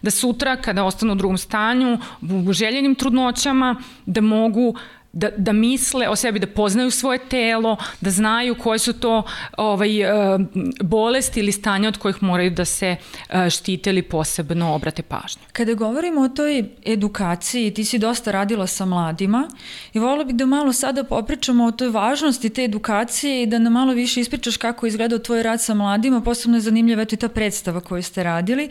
da 0.02 0.10
sutra 0.10 0.56
kada 0.56 0.84
ostanu 0.84 1.12
u 1.12 1.16
drugom 1.16 1.38
stanju, 1.38 1.98
u 2.46 2.52
željenim 2.52 2.94
trudnoćama, 2.94 3.76
da 4.06 4.20
mogu 4.20 4.74
da, 5.14 5.30
da 5.36 5.52
misle 5.52 6.08
o 6.08 6.16
sebi, 6.16 6.38
da 6.38 6.46
poznaju 6.46 6.90
svoje 6.90 7.18
telo, 7.28 7.76
da 8.00 8.10
znaju 8.10 8.54
koje 8.54 8.78
su 8.78 8.92
to 8.92 9.22
ovaj, 9.56 10.00
e, 10.00 10.38
bolesti 10.82 11.40
ili 11.40 11.52
stanja 11.52 11.88
od 11.88 11.98
kojih 11.98 12.22
moraju 12.22 12.50
da 12.50 12.64
se 12.64 12.96
e, 13.28 13.50
štite 13.50 13.90
ili 13.90 14.02
posebno 14.02 14.74
obrate 14.74 15.02
pažnju. 15.02 15.42
Kada 15.52 15.74
govorimo 15.74 16.20
o 16.20 16.28
toj 16.28 16.64
edukaciji, 16.84 17.74
ti 17.74 17.84
si 17.84 17.98
dosta 17.98 18.30
radila 18.30 18.66
sa 18.66 18.84
mladima 18.84 19.48
i 19.92 19.98
volila 19.98 20.24
bih 20.24 20.36
da 20.36 20.46
malo 20.46 20.72
sada 20.72 21.04
popričamo 21.04 21.64
o 21.64 21.72
toj 21.72 21.88
važnosti 21.88 22.50
te 22.50 22.64
edukacije 22.64 23.42
i 23.42 23.46
da 23.46 23.58
nam 23.58 23.72
malo 23.72 23.92
više 23.92 24.20
ispričaš 24.20 24.56
kako 24.56 24.86
je 24.86 24.88
izgledao 24.88 25.18
tvoj 25.18 25.42
rad 25.42 25.62
sa 25.62 25.74
mladima, 25.74 26.20
posebno 26.20 26.56
je 26.56 26.60
zanimljiva 26.60 27.02
eto 27.02 27.14
i 27.14 27.18
ta 27.18 27.28
predstava 27.28 27.80
koju 27.80 28.02
ste 28.02 28.22
radili, 28.22 28.70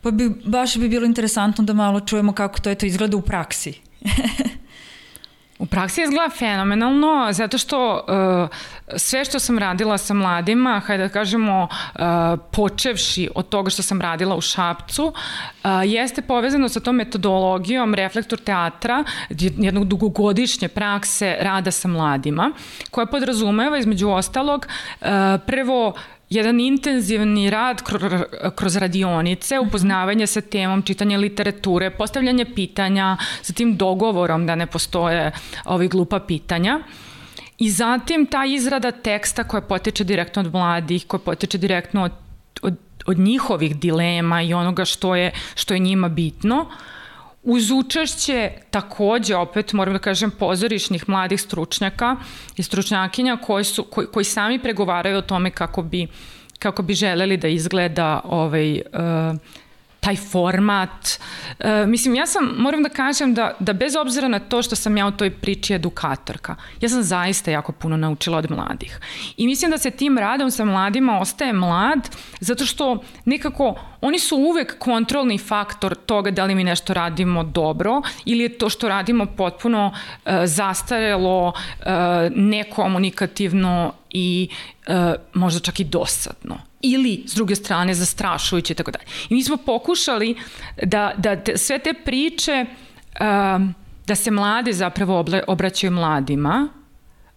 pa 0.00 0.10
bi, 0.10 0.30
baš 0.44 0.76
bi 0.76 0.88
bilo 0.88 1.06
interesantno 1.06 1.64
da 1.64 1.72
malo 1.72 2.00
čujemo 2.00 2.32
kako 2.32 2.60
to 2.60 2.70
eto 2.70 2.86
izgleda 2.86 3.16
u 3.16 3.22
praksi. 3.22 3.74
U 5.58 5.66
praksi 5.66 6.02
izgleda 6.02 6.30
fenomenalno, 6.38 7.28
zato 7.32 7.58
što 7.58 7.94
uh, 7.94 8.98
sve 8.98 9.24
što 9.24 9.38
sam 9.38 9.58
radila 9.58 9.98
sa 9.98 10.14
mladima, 10.14 10.80
hajde 10.86 11.02
da 11.02 11.08
kažemo, 11.08 11.68
uh, 11.68 12.00
počevši 12.52 13.28
od 13.34 13.48
toga 13.48 13.70
što 13.70 13.82
sam 13.82 14.00
radila 14.00 14.36
u 14.36 14.40
Šapcu, 14.40 15.04
uh, 15.04 15.70
jeste 15.84 16.22
povezano 16.22 16.68
sa 16.68 16.80
tom 16.80 16.96
metodologijom 16.96 17.94
reflektor 17.94 18.38
teatra, 18.38 19.04
jednog 19.38 19.84
dugogodišnje 19.84 20.68
prakse 20.68 21.36
rada 21.40 21.70
sa 21.70 21.88
mladima, 21.88 22.52
koja 22.90 23.06
podrazumeva 23.06 23.78
između 23.78 24.08
ostalog 24.08 24.66
uh, 25.00 25.06
prvo 25.46 25.94
jedan 26.34 26.60
intenzivni 26.60 27.50
rad 27.50 27.82
kroz 28.56 28.76
radionice, 28.76 29.56
mhm. 29.56 29.68
upoznavanje 29.68 30.26
sa 30.26 30.40
temom, 30.40 30.82
čitanje 30.82 31.18
literature, 31.18 31.90
postavljanje 31.90 32.44
pitanja 32.54 33.16
sa 33.42 33.52
tim 33.52 33.76
dogovorom 33.76 34.46
da 34.46 34.54
ne 34.54 34.66
postoje 34.66 35.32
ovi 35.64 35.88
glupa 35.88 36.20
pitanja. 36.20 36.80
I 37.58 37.70
zatim 37.70 38.26
ta 38.26 38.44
izrada 38.44 38.90
teksta 38.90 39.44
koja 39.44 39.60
potiče 39.60 40.04
direktno 40.04 40.42
od 40.42 40.52
mladih, 40.52 41.06
koja 41.06 41.20
potiče 41.20 41.58
direktno 41.58 42.04
od, 42.04 42.12
od, 42.62 42.76
od 43.06 43.18
njihovih 43.18 43.76
dilema 43.76 44.42
i 44.42 44.54
onoga 44.54 44.84
što 44.84 45.16
je, 45.16 45.32
što 45.54 45.74
je 45.74 45.80
njima 45.80 46.08
bitno. 46.08 46.60
Uh, 46.60 47.01
uz 47.42 47.70
učešće 47.70 48.50
takođe, 48.70 49.36
opet 49.36 49.72
moram 49.72 49.94
da 49.94 49.98
kažem, 49.98 50.30
pozorišnih 50.30 51.08
mladih 51.08 51.40
stručnjaka 51.40 52.16
i 52.56 52.62
stručnjakinja 52.62 53.36
koji, 53.36 53.64
su, 53.64 53.84
koji, 53.84 54.06
koji 54.06 54.24
sami 54.24 54.58
pregovaraju 54.58 55.18
o 55.18 55.22
tome 55.22 55.50
kako 55.50 55.82
bi, 55.82 56.06
kako 56.58 56.82
bi 56.82 56.94
želeli 56.94 57.36
da 57.36 57.48
izgleda 57.48 58.20
ovaj, 58.24 58.72
uh, 58.72 59.38
taj 60.02 60.16
format. 60.16 61.20
E, 61.58 61.86
mislim, 61.86 62.14
ja 62.14 62.26
sam, 62.26 62.44
moram 62.58 62.82
da 62.82 62.88
kažem 62.88 63.34
da, 63.34 63.52
da 63.58 63.72
bez 63.72 63.96
obzira 63.96 64.28
na 64.28 64.38
to 64.38 64.62
što 64.62 64.76
sam 64.76 64.96
ja 64.96 65.06
u 65.06 65.10
toj 65.10 65.30
priči 65.30 65.74
edukatorka, 65.74 66.56
ja 66.80 66.88
sam 66.88 67.02
zaista 67.02 67.50
jako 67.50 67.72
puno 67.72 67.96
naučila 67.96 68.38
od 68.38 68.50
mladih. 68.50 69.00
I 69.36 69.46
mislim 69.46 69.70
da 69.70 69.78
se 69.78 69.90
tim 69.90 70.18
radom 70.18 70.50
sa 70.50 70.64
mladima 70.64 71.18
ostaje 71.20 71.52
mlad, 71.52 72.08
zato 72.40 72.66
što 72.66 73.02
nekako 73.24 73.74
oni 74.00 74.18
su 74.18 74.36
uvek 74.36 74.78
kontrolni 74.78 75.38
faktor 75.38 75.94
toga 75.94 76.30
da 76.30 76.44
li 76.44 76.54
mi 76.54 76.64
nešto 76.64 76.94
radimo 76.94 77.44
dobro 77.44 78.02
ili 78.24 78.42
je 78.42 78.58
to 78.58 78.68
što 78.68 78.88
radimo 78.88 79.26
potpuno 79.26 79.94
e, 80.24 80.46
zastarelo, 80.46 81.52
e, 81.80 81.90
nekomunikativno 82.34 83.92
i 84.10 84.48
e, 84.86 85.14
možda 85.34 85.60
čak 85.60 85.80
i 85.80 85.84
dosadno 85.84 86.71
ili 86.82 87.24
s 87.26 87.34
druge 87.34 87.54
strane 87.54 87.94
zastrašujuće 87.94 88.72
i 88.72 88.76
tako 88.76 88.90
dalje. 88.90 89.04
I 89.28 89.34
mi 89.34 89.42
smo 89.42 89.56
pokušali 89.56 90.36
da, 90.82 91.12
da 91.16 91.36
te, 91.36 91.56
sve 91.56 91.78
te 91.78 91.94
priče 92.04 92.66
um, 93.20 93.74
da 94.06 94.14
se 94.14 94.30
mlade 94.30 94.72
zapravo 94.72 95.18
obla, 95.18 95.40
obraćaju 95.46 95.90
mladima, 95.90 96.68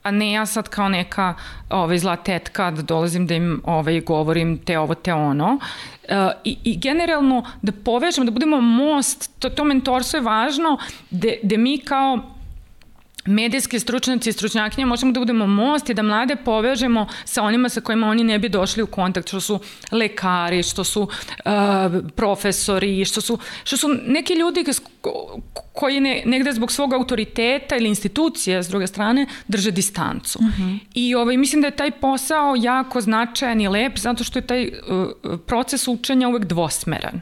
a 0.03 0.11
ne 0.11 0.31
ja 0.31 0.45
sad 0.45 0.69
kao 0.69 0.89
neka 0.89 1.33
ovaj, 1.69 1.97
zla 1.97 2.15
tetka 2.15 2.71
da 2.71 2.81
dolazim 2.81 3.27
da 3.27 3.33
im 3.33 3.61
ovaj, 3.63 4.01
govorim 4.01 4.57
te 4.57 4.79
ovo, 4.79 4.95
te 4.95 5.13
ono. 5.13 5.53
Uh, 5.53 5.59
i, 6.43 6.57
I 6.63 6.77
generalno 6.77 7.45
da 7.61 7.71
povežemo, 7.71 8.25
da 8.25 8.31
budemo 8.31 8.61
most, 8.61 9.31
to, 9.39 9.49
to 9.49 9.63
mentorstvo 9.63 10.17
je 10.17 10.21
važno, 10.21 10.77
da 11.43 11.57
mi 11.57 11.77
kao 11.77 12.34
medijski 13.25 13.79
stručnjaci 13.79 14.29
i 14.29 14.33
stručnjakinje 14.33 14.85
možemo 14.85 15.11
da 15.11 15.19
budemo 15.19 15.47
most 15.47 15.89
i 15.89 15.93
da 15.93 16.01
mlade 16.01 16.35
povežemo 16.35 17.07
sa 17.25 17.43
onima 17.43 17.69
sa 17.69 17.81
kojima 17.81 18.07
oni 18.07 18.23
ne 18.23 18.39
bi 18.39 18.49
došli 18.49 18.83
u 18.83 18.87
kontakt, 18.87 19.27
što 19.27 19.39
su 19.39 19.59
lekari, 19.91 20.63
što 20.63 20.83
su 20.83 21.01
uh, 21.01 21.51
profesori, 22.15 23.05
što 23.05 23.21
su, 23.21 23.39
što 23.63 23.77
su 23.77 23.87
neki 24.07 24.33
ljudi 24.33 24.63
koji 25.73 25.99
ne, 25.99 26.23
negde 26.25 26.53
zbog 26.53 26.71
svog 26.71 26.93
autoriteta 26.93 27.75
ili 27.75 27.89
institucije, 27.89 28.63
s 28.63 28.67
druge 28.67 28.87
strane, 28.87 29.25
drže 29.47 29.71
distancu. 29.71 30.39
Uh 30.41 30.45
mhm. 30.45 30.63
-huh. 30.63 30.79
I 30.93 31.15
ovaj, 31.15 31.37
mislim 31.37 31.61
da 31.61 31.67
je 31.67 31.75
taj 31.75 31.91
posao 31.91 32.55
jako 32.57 33.01
značajan 33.01 33.61
i 33.61 33.67
lep, 33.67 33.97
zato 33.97 34.23
što 34.23 34.39
je 34.39 34.47
taj 34.47 34.67
uh, 34.67 35.39
proces 35.45 35.87
učenja 35.87 36.27
uvek 36.27 36.45
dvosmeran. 36.45 37.21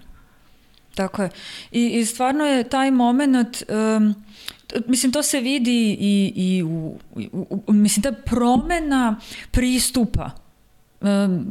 Tako 0.96 1.22
je. 1.22 1.30
I, 1.72 1.88
i 1.88 2.06
stvarno 2.06 2.46
je 2.46 2.70
taj 2.70 2.92
moment... 2.92 3.64
Um, 3.98 4.16
mislim 4.88 5.12
to 5.12 5.24
se 5.24 5.40
vidi 5.40 5.98
i, 6.00 6.34
i 6.36 6.64
u, 6.64 7.00
u, 7.16 7.62
u 7.68 7.74
mislim 7.74 8.04
ta 8.04 8.12
promena 8.12 9.20
pristupa 9.52 10.32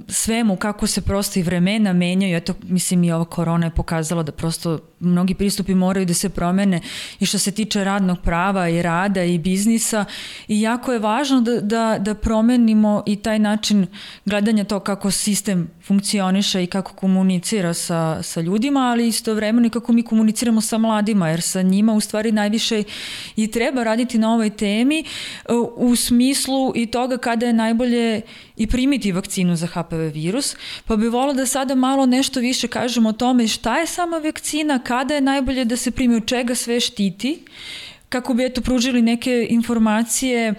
svemu 0.09 0.57
kako 0.57 0.87
se 0.87 1.01
prosto 1.01 1.39
i 1.39 1.43
vremena 1.43 1.93
menjaju, 1.93 2.37
eto 2.37 2.55
mislim 2.63 3.05
i 3.05 3.13
ova 3.13 3.25
korona 3.25 3.67
je 3.67 3.71
pokazala 3.71 4.23
da 4.23 4.33
prosto 4.33 4.79
mnogi 5.03 5.35
pristupi 5.35 5.75
moraju 5.75 6.07
da 6.07 6.15
se 6.15 6.29
promene 6.29 6.81
i 7.21 7.27
što 7.27 7.39
se 7.39 7.51
tiče 7.51 7.85
radnog 7.85 8.19
prava 8.21 8.69
i 8.69 8.83
rada 8.83 9.23
i 9.25 9.39
biznisa 9.39 10.05
i 10.49 10.61
jako 10.61 10.93
je 10.93 10.99
važno 10.99 11.41
da, 11.41 11.61
da, 11.61 11.99
da 11.99 12.15
promenimo 12.15 13.03
i 13.07 13.17
taj 13.17 13.39
način 13.39 13.87
gledanja 14.25 14.65
to 14.65 14.81
kako 14.81 15.11
sistem 15.11 15.71
funkcioniše 15.87 16.65
i 16.65 16.67
kako 16.67 16.95
komunicira 16.95 17.75
sa, 17.75 18.23
sa 18.23 18.41
ljudima, 18.41 18.81
ali 18.81 19.09
istovremeno 19.09 19.67
i 19.67 19.71
kako 19.71 19.93
mi 19.93 20.03
komuniciramo 20.03 20.61
sa 20.61 20.79
mladima, 20.79 21.29
jer 21.29 21.43
sa 21.43 21.63
njima 21.63 21.93
u 21.93 22.01
stvari 22.01 22.33
najviše 22.33 22.83
i 23.37 23.51
treba 23.51 23.85
raditi 23.85 24.19
na 24.19 24.33
ovoj 24.33 24.51
temi 24.51 25.05
u 25.77 25.97
smislu 25.97 26.73
i 26.75 26.87
toga 26.87 27.17
kada 27.17 27.47
je 27.47 27.53
najbolje 27.53 28.21
i 28.57 28.67
primiti 28.67 29.13
vakcinu 29.13 29.57
za 29.57 29.67
HPV 29.67 29.97
virus, 29.97 30.57
pa 30.87 30.97
bi 30.97 31.09
volila 31.09 31.35
da 31.35 31.47
sada 31.47 31.75
malo 31.75 32.07
nešto 32.07 32.41
više 32.41 32.69
kažemo 32.69 33.09
o 33.09 33.13
tome 33.13 33.49
šta 33.49 33.79
je 33.79 33.87
sama 33.87 34.19
vakcina, 34.19 34.79
kada 34.93 35.15
je 35.15 35.21
najbolje 35.21 35.65
da 35.65 35.77
se 35.77 35.91
primi, 35.91 36.17
od 36.17 36.27
čega 36.27 36.55
sve 36.55 36.81
štiti, 36.81 37.39
kako 38.09 38.35
bi 38.35 38.45
eto 38.45 38.61
pružili 38.61 39.03
neke 39.03 39.47
informacije 39.51 40.55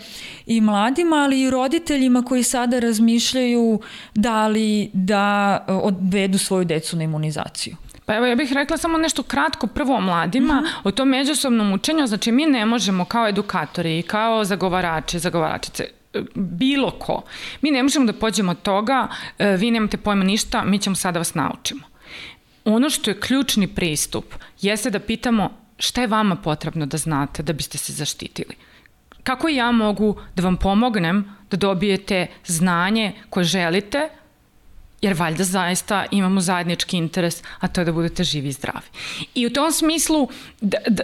i 0.46 0.62
mladima, 0.62 1.16
ali 1.16 1.42
i 1.42 1.50
roditeljima 1.50 2.24
koji 2.24 2.44
sada 2.44 2.80
razmišljaju 2.80 3.80
da 4.16 4.48
li 4.48 4.90
da 4.94 5.66
odvedu 5.68 6.38
svoju 6.38 6.66
decu 6.66 6.98
na 6.98 7.04
imunizaciju. 7.04 7.76
Pa 8.06 8.16
evo 8.16 8.26
ja 8.26 8.36
bih 8.36 8.54
rekla 8.54 8.78
samo 8.78 8.98
nešto 8.98 9.24
kratko 9.24 9.68
prvo 9.68 9.96
o 9.96 10.02
mladima, 10.02 10.54
mm 10.54 10.66
-hmm. 10.66 10.82
o 10.84 10.92
tom 10.92 11.10
međusobnom 11.10 11.74
učenju, 11.74 12.08
znači 12.08 12.32
mi 12.32 12.46
ne 12.46 12.66
možemo 12.66 13.06
kao 13.06 13.28
edukatori 13.28 14.00
i 14.00 14.02
kao 14.02 14.44
zagovarači, 14.44 15.20
zagovaračice, 15.20 15.88
bilo 16.36 16.92
ko. 16.92 17.22
Mi 17.62 17.72
ne 17.72 17.84
možemo 17.84 18.06
da 18.06 18.14
pođemo 18.14 18.52
od 18.52 18.62
toga, 18.62 19.08
e, 19.40 19.58
vi 19.58 19.72
nemate 19.72 19.98
pojma 19.98 20.24
ništa, 20.24 20.64
mi 20.64 20.80
ćemo 20.80 20.96
sada 20.96 21.20
vas 21.20 21.36
naučimo. 21.36 21.93
Ono 22.66 22.90
što 22.90 23.12
je 23.12 23.20
ključni 23.20 23.68
pristup 23.68 24.26
jeste 24.62 24.90
da 24.90 25.00
pitamo 25.00 25.50
šta 25.78 26.02
je 26.02 26.08
vama 26.08 26.36
potrebno 26.36 26.86
da 26.86 26.98
znate 26.98 27.44
da 27.44 27.54
biste 27.54 27.78
se 27.78 27.94
zaštitili. 27.94 28.56
Kako 29.24 29.50
ja 29.50 29.72
mogu 29.72 30.16
da 30.36 30.44
vam 30.44 30.58
pomognem 30.58 31.26
da 31.52 31.58
dobijete 31.58 32.28
znanje 32.46 33.14
koje 33.30 33.44
želite, 33.44 34.10
jer 35.02 35.14
valjda 35.14 35.44
zaista 35.44 36.06
imamo 36.12 36.42
zajednički 36.42 36.98
interes, 36.98 37.44
a 37.60 37.68
to 37.68 37.82
je 37.82 37.86
da 37.86 37.92
budete 37.92 38.24
živi 38.24 38.48
i 38.48 38.52
zdravi. 38.52 38.88
I 39.36 39.48
u 39.48 39.50
tom 39.50 39.72
smislu 39.72 40.30
da, 40.62 40.78
da, 40.88 41.04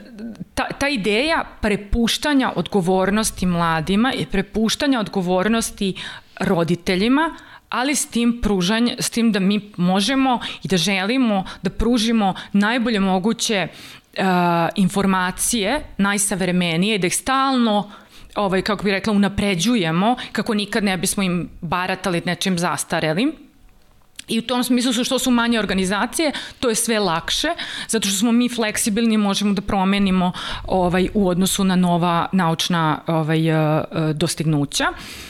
ta, 0.54 0.68
ta 0.80 0.88
ideja 0.88 1.44
prepuštanja 1.62 2.54
odgovornosti 2.56 3.46
mladima 3.46 4.14
i 4.14 4.26
prepuštanja 4.26 5.00
odgovornosti 5.00 5.94
roditeljima, 6.40 7.36
ali 7.70 7.96
s 7.96 8.06
tim 8.06 8.42
pružanje, 8.42 8.96
s 9.00 9.10
tim 9.10 9.32
da 9.32 9.40
mi 9.40 9.72
možemo 9.78 10.40
i 10.64 10.68
da 10.68 10.78
želimo 10.78 11.44
da 11.62 11.70
pružimo 11.70 12.34
najbolje 12.54 13.00
moguće 13.00 13.68
uh, 13.68 14.24
informacije, 14.76 15.84
najsavremenije, 15.98 16.98
da 16.98 17.08
ih 17.08 17.16
stalno 17.16 17.92
ovaj, 18.36 18.62
kako 18.62 18.84
bih 18.84 18.92
rekla, 18.92 19.14
unapređujemo 19.14 20.16
kako 20.32 20.54
nikad 20.54 20.84
ne 20.84 20.98
bismo 20.98 21.24
im 21.24 21.50
baratali 21.62 22.22
nečim 22.26 22.60
zastarelim 22.60 23.49
I 24.30 24.40
u 24.40 24.42
tom 24.42 24.64
smislu 24.64 24.94
su 24.94 25.04
što 25.04 25.20
su 25.20 25.32
manje 25.32 25.60
organizacije, 25.60 26.32
to 26.60 26.70
je 26.70 26.76
sve 26.76 27.00
lakše, 27.00 27.48
zato 27.88 28.08
što 28.08 28.18
smo 28.18 28.32
mi 28.32 28.50
fleksibilni, 28.50 29.18
možemo 29.18 29.54
da 29.54 29.62
promenimo 29.62 30.32
ovaj, 30.68 31.10
u 31.14 31.28
odnosu 31.28 31.64
na 31.64 31.76
nova 31.76 32.28
naučna 32.32 33.02
ovaj, 33.08 33.50
eh, 33.50 33.84
dostignuća. 34.14 34.88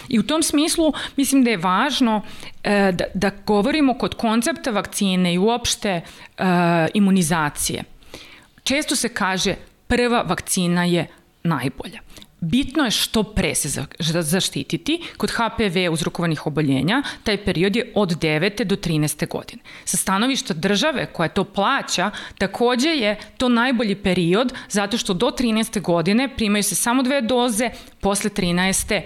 I 0.09 0.19
u 0.19 0.23
tom 0.23 0.43
smislu 0.43 0.93
mislim 1.15 1.43
da 1.43 1.49
je 1.49 1.57
važno 1.57 2.21
eh, 2.63 2.91
da, 2.91 3.03
da 3.13 3.31
govorimo 3.45 3.93
kod 3.93 4.15
koncepta 4.15 4.71
vakcine 4.71 5.33
i 5.33 5.37
uopšte 5.37 6.01
imunizacije. 6.93 7.83
Često 8.63 8.95
se 8.95 9.09
kaže 9.09 9.55
prva 9.87 10.21
vakcina 10.21 10.83
je 10.85 11.07
najbolja. 11.43 11.99
Bitno 12.41 12.83
je 12.83 12.91
što 12.91 13.23
pre 13.23 13.55
se 13.55 13.69
zaštititi. 14.21 15.01
Kod 15.17 15.31
HPV 15.31 15.91
uzrokovanih 15.91 16.47
oboljenja 16.47 17.03
taj 17.23 17.45
period 17.45 17.75
je 17.75 17.91
od 17.95 18.09
9. 18.09 18.63
do 18.63 18.75
13. 18.75 19.27
godine. 19.27 19.61
Sa 19.85 19.97
stanovišta 19.97 20.53
države 20.53 21.05
koja 21.13 21.29
to 21.29 21.43
plaća, 21.43 22.11
takođe 22.37 22.89
je 22.89 23.19
to 23.37 23.49
najbolji 23.49 23.95
period 23.95 24.53
zato 24.69 24.97
što 24.97 25.13
do 25.13 25.25
13. 25.25 25.81
godine 25.81 26.35
primaju 26.35 26.63
se 26.63 26.75
samo 26.75 27.03
dve 27.03 27.21
doze, 27.21 27.69
posle 27.99 28.29
13 28.29 29.01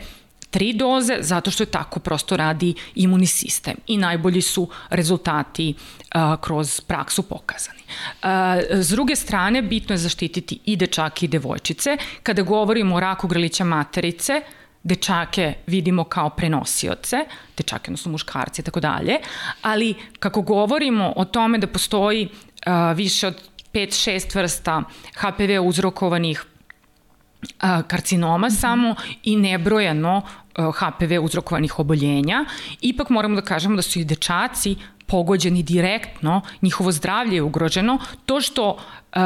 tri 0.54 0.74
doze 0.74 1.18
zato 1.20 1.52
što 1.52 1.64
je 1.64 1.68
tako 1.72 2.00
prosto 2.00 2.38
radi 2.38 2.74
imunni 2.96 3.26
sistem 3.26 3.76
i 3.88 3.98
najbolji 3.98 4.42
su 4.42 4.68
rezultati 4.90 5.74
a, 6.12 6.38
kroz 6.42 6.82
praksu 6.82 7.24
pokazani. 7.24 7.82
A, 8.22 8.60
s 8.70 8.90
druge 8.90 9.16
strane, 9.16 9.62
bitno 9.62 9.94
je 9.94 9.98
zaštititi 9.98 10.60
i 10.66 10.76
dečake 10.76 11.26
i 11.26 11.30
devojčice. 11.30 11.98
Kada 12.24 12.42
govorimo 12.42 12.96
o 12.96 13.00
raku 13.00 13.28
grlića 13.28 13.64
materice, 13.64 14.42
dečake 14.84 15.54
vidimo 15.68 16.04
kao 16.04 16.30
prenosioce, 16.30 17.26
dečake, 17.58 17.90
odnosno 17.92 18.12
muškarci 18.12 18.62
i 18.62 18.66
tako 18.66 18.80
dalje, 18.80 19.18
ali 19.62 19.96
kako 20.20 20.42
govorimo 20.42 21.14
o 21.16 21.26
tome 21.26 21.58
da 21.58 21.68
postoji 21.68 22.30
a, 22.66 22.92
više 22.92 23.28
od 23.28 23.42
5-6 23.74 24.36
vrsta 24.36 24.84
HPV 25.18 25.68
uzrokovanih 25.68 26.46
karcinoma 27.88 28.50
samo 28.50 28.96
i 29.24 29.36
nebrojano 29.36 30.22
HPV 30.56 31.20
uzrokovanih 31.22 31.80
oboljenja, 31.80 32.46
ipak 32.82 33.10
moramo 33.10 33.36
da 33.36 33.42
kažemo 33.42 33.76
da 33.76 33.82
su 33.82 34.00
i 34.00 34.06
dečaci 34.06 34.76
pogođeni 35.08 35.64
direktno, 35.64 36.42
njihovo 36.62 36.92
zdravlje 36.92 37.36
je 37.36 37.42
ugroženo, 37.42 38.00
to 38.26 38.42
što 38.42 38.70
uh, 38.70 39.22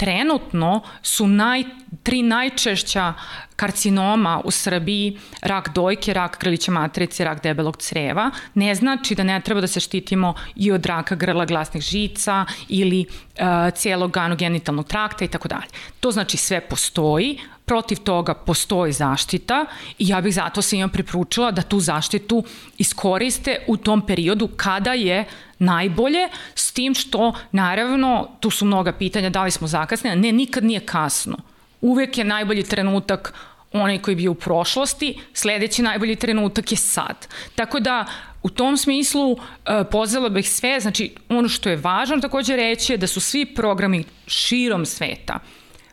trenutno 0.00 0.80
su 1.02 1.26
naj, 1.28 1.64
tri 2.02 2.22
najčešća 2.22 3.14
karcinoma 3.56 4.40
u 4.44 4.50
Srbiji 4.50 5.18
rak 5.42 5.74
dojke, 5.74 6.14
rak 6.14 6.38
grlića 6.40 6.72
matrice, 6.72 7.24
rak 7.24 7.42
debelog 7.42 7.76
creva, 7.76 8.30
ne 8.54 8.74
znači 8.74 9.14
da 9.14 9.22
ne 9.22 9.40
treba 9.40 9.60
da 9.60 9.66
se 9.66 9.80
štitimo 9.80 10.34
i 10.56 10.72
od 10.72 10.86
raka 10.86 11.14
grla 11.14 11.44
glasnih 11.44 11.82
žica 11.82 12.44
ili 12.68 13.04
uh, 13.04 13.74
cijelog 13.74 14.16
anogenitalnog 14.16 14.86
trakta 14.86 15.24
i 15.24 15.28
tako 15.28 15.48
dalje. 15.48 15.68
To 16.00 16.10
znači 16.10 16.36
sve 16.36 16.60
postoji, 16.60 17.38
protiv 17.64 17.98
toga 17.98 18.34
postoji 18.34 18.92
zaštita 18.92 19.66
i 19.98 20.08
ja 20.08 20.20
bih 20.20 20.34
zato 20.34 20.62
svima 20.62 20.88
pripručila 20.88 21.50
da 21.50 21.62
tu 21.62 21.80
zaštitu 21.80 22.44
iskoriste 22.78 23.58
u 23.66 23.76
tom 23.76 24.06
periodu 24.06 24.48
kada 24.56 24.92
je 24.92 25.24
najbolje, 25.60 26.28
s 26.54 26.72
tim 26.72 26.94
što, 26.94 27.32
naravno, 27.52 28.28
tu 28.40 28.50
su 28.50 28.64
mnoga 28.64 28.92
pitanja 28.92 29.30
da 29.30 29.44
li 29.44 29.50
smo 29.50 29.66
zakasnili, 29.68 30.16
ne, 30.16 30.32
nikad 30.32 30.64
nije 30.64 30.80
kasno. 30.80 31.36
Uvek 31.80 32.18
je 32.18 32.24
najbolji 32.24 32.62
trenutak 32.62 33.34
onaj 33.72 33.98
koji 33.98 34.12
je 34.12 34.16
bio 34.16 34.30
u 34.30 34.34
prošlosti, 34.34 35.20
sledeći 35.32 35.82
najbolji 35.82 36.16
trenutak 36.16 36.72
je 36.72 36.76
sad. 36.76 37.28
Tako 37.54 37.80
da, 37.80 38.04
u 38.42 38.48
tom 38.48 38.76
smislu 38.76 39.36
e, 39.36 39.84
pozvala 39.90 40.28
bih 40.28 40.50
sve, 40.50 40.80
znači 40.80 41.14
ono 41.28 41.48
što 41.48 41.68
je 41.68 41.76
važno 41.76 42.20
takođe 42.20 42.56
reći 42.56 42.92
je 42.92 42.96
da 42.96 43.06
su 43.06 43.20
svi 43.20 43.54
programi 43.54 44.04
širom 44.26 44.86
sveta 44.86 45.38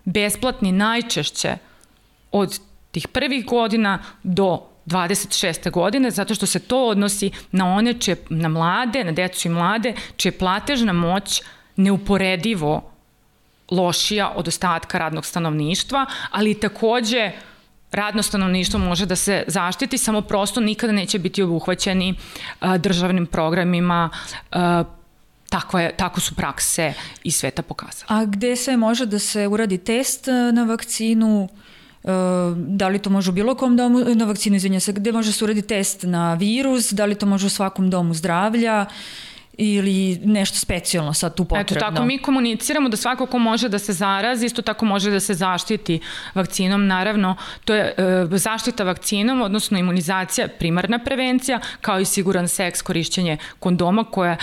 besplatni 0.06 0.71
najčešće 0.71 1.58
od 2.32 2.60
tih 2.91 3.08
prvih 3.08 3.45
godina 3.45 3.99
do 4.23 4.76
26. 4.88 5.71
godine, 5.71 6.12
zato 6.12 6.36
što 6.36 6.45
se 6.45 6.60
to 6.60 6.88
odnosi 6.88 7.32
na 7.52 7.73
one 7.73 7.93
čije, 7.93 8.15
na 8.30 8.47
mlade, 8.47 9.04
na 9.04 9.12
decu 9.12 9.47
i 9.47 9.52
mlade, 9.52 9.93
čije 10.17 10.32
platežna 10.32 10.93
moć 10.93 11.41
neuporedivo 11.76 12.91
lošija 13.71 14.32
od 14.36 14.47
ostatka 14.47 14.97
radnog 14.97 15.26
stanovništva, 15.26 16.06
ali 16.32 16.60
takođe 16.60 17.32
radno 17.91 18.23
stanovništvo 18.23 18.80
može 18.80 19.06
da 19.06 19.15
se 19.15 19.43
zaštiti, 19.47 19.97
samo 19.97 20.21
prosto 20.21 20.62
nikada 20.62 20.93
neće 20.93 21.19
biti 21.19 21.43
obuhvaćeni 21.43 22.15
a, 22.60 22.78
državnim 22.78 23.26
programima, 23.26 24.10
a, 24.52 24.84
Tako, 25.50 25.80
je, 25.80 25.93
tako 25.97 26.19
su 26.19 26.36
prakse 26.36 26.93
i 27.23 27.32
sveta 27.32 27.62
pokazale. 27.62 28.06
A 28.08 28.26
gde 28.26 28.56
se 28.56 28.78
može 28.78 29.06
da 29.06 29.19
se 29.19 29.47
uradi 29.47 29.78
test 29.78 30.28
na 30.54 30.63
vakcinu? 30.63 31.47
Da 32.55 32.88
li 32.88 32.99
to 32.99 33.10
može 33.10 33.29
u 33.29 33.33
bilo 33.33 33.55
kom 33.55 33.77
domu, 33.77 33.99
na 33.99 34.25
vakcinu, 34.25 34.55
izvinja 34.55 34.79
se, 34.79 34.93
gde 34.93 35.12
može 35.12 35.31
se 35.31 35.43
uradi 35.43 35.62
test 35.62 36.03
na 36.03 36.33
virus, 36.33 36.91
da 36.91 37.05
li 37.05 37.15
to 37.15 37.25
može 37.25 37.45
u 37.45 37.49
svakom 37.49 37.89
domu 37.89 38.13
zdravlja, 38.13 38.86
ili 39.57 40.19
nešto 40.23 40.60
specijalno 40.60 41.13
sad 41.13 41.36
tu 41.36 41.45
potrebno. 41.45 41.77
Eto, 41.77 41.79
tako 41.79 42.05
mi 42.05 42.17
komuniciramo 42.17 42.89
da 42.89 42.97
svako 42.97 43.25
ko 43.25 43.39
može 43.39 43.69
da 43.69 43.79
se 43.79 43.93
zarazi, 43.93 44.45
isto 44.45 44.62
tako 44.62 44.86
može 44.86 45.12
da 45.12 45.19
se 45.19 45.33
zaštiti 45.33 45.99
vakcinom. 46.36 46.88
Naravno, 46.88 47.36
to 47.65 47.75
je 47.75 47.93
e, 47.97 48.38
zaštita 48.38 48.83
vakcinom, 48.83 49.41
odnosno 49.41 49.79
imunizacija, 49.79 50.47
primarna 50.47 50.99
prevencija, 50.99 51.60
kao 51.81 51.99
i 51.99 52.05
siguran 52.05 52.47
seks, 52.47 52.81
korišćenje 52.81 53.38
kondoma 53.60 54.03
koja 54.03 54.38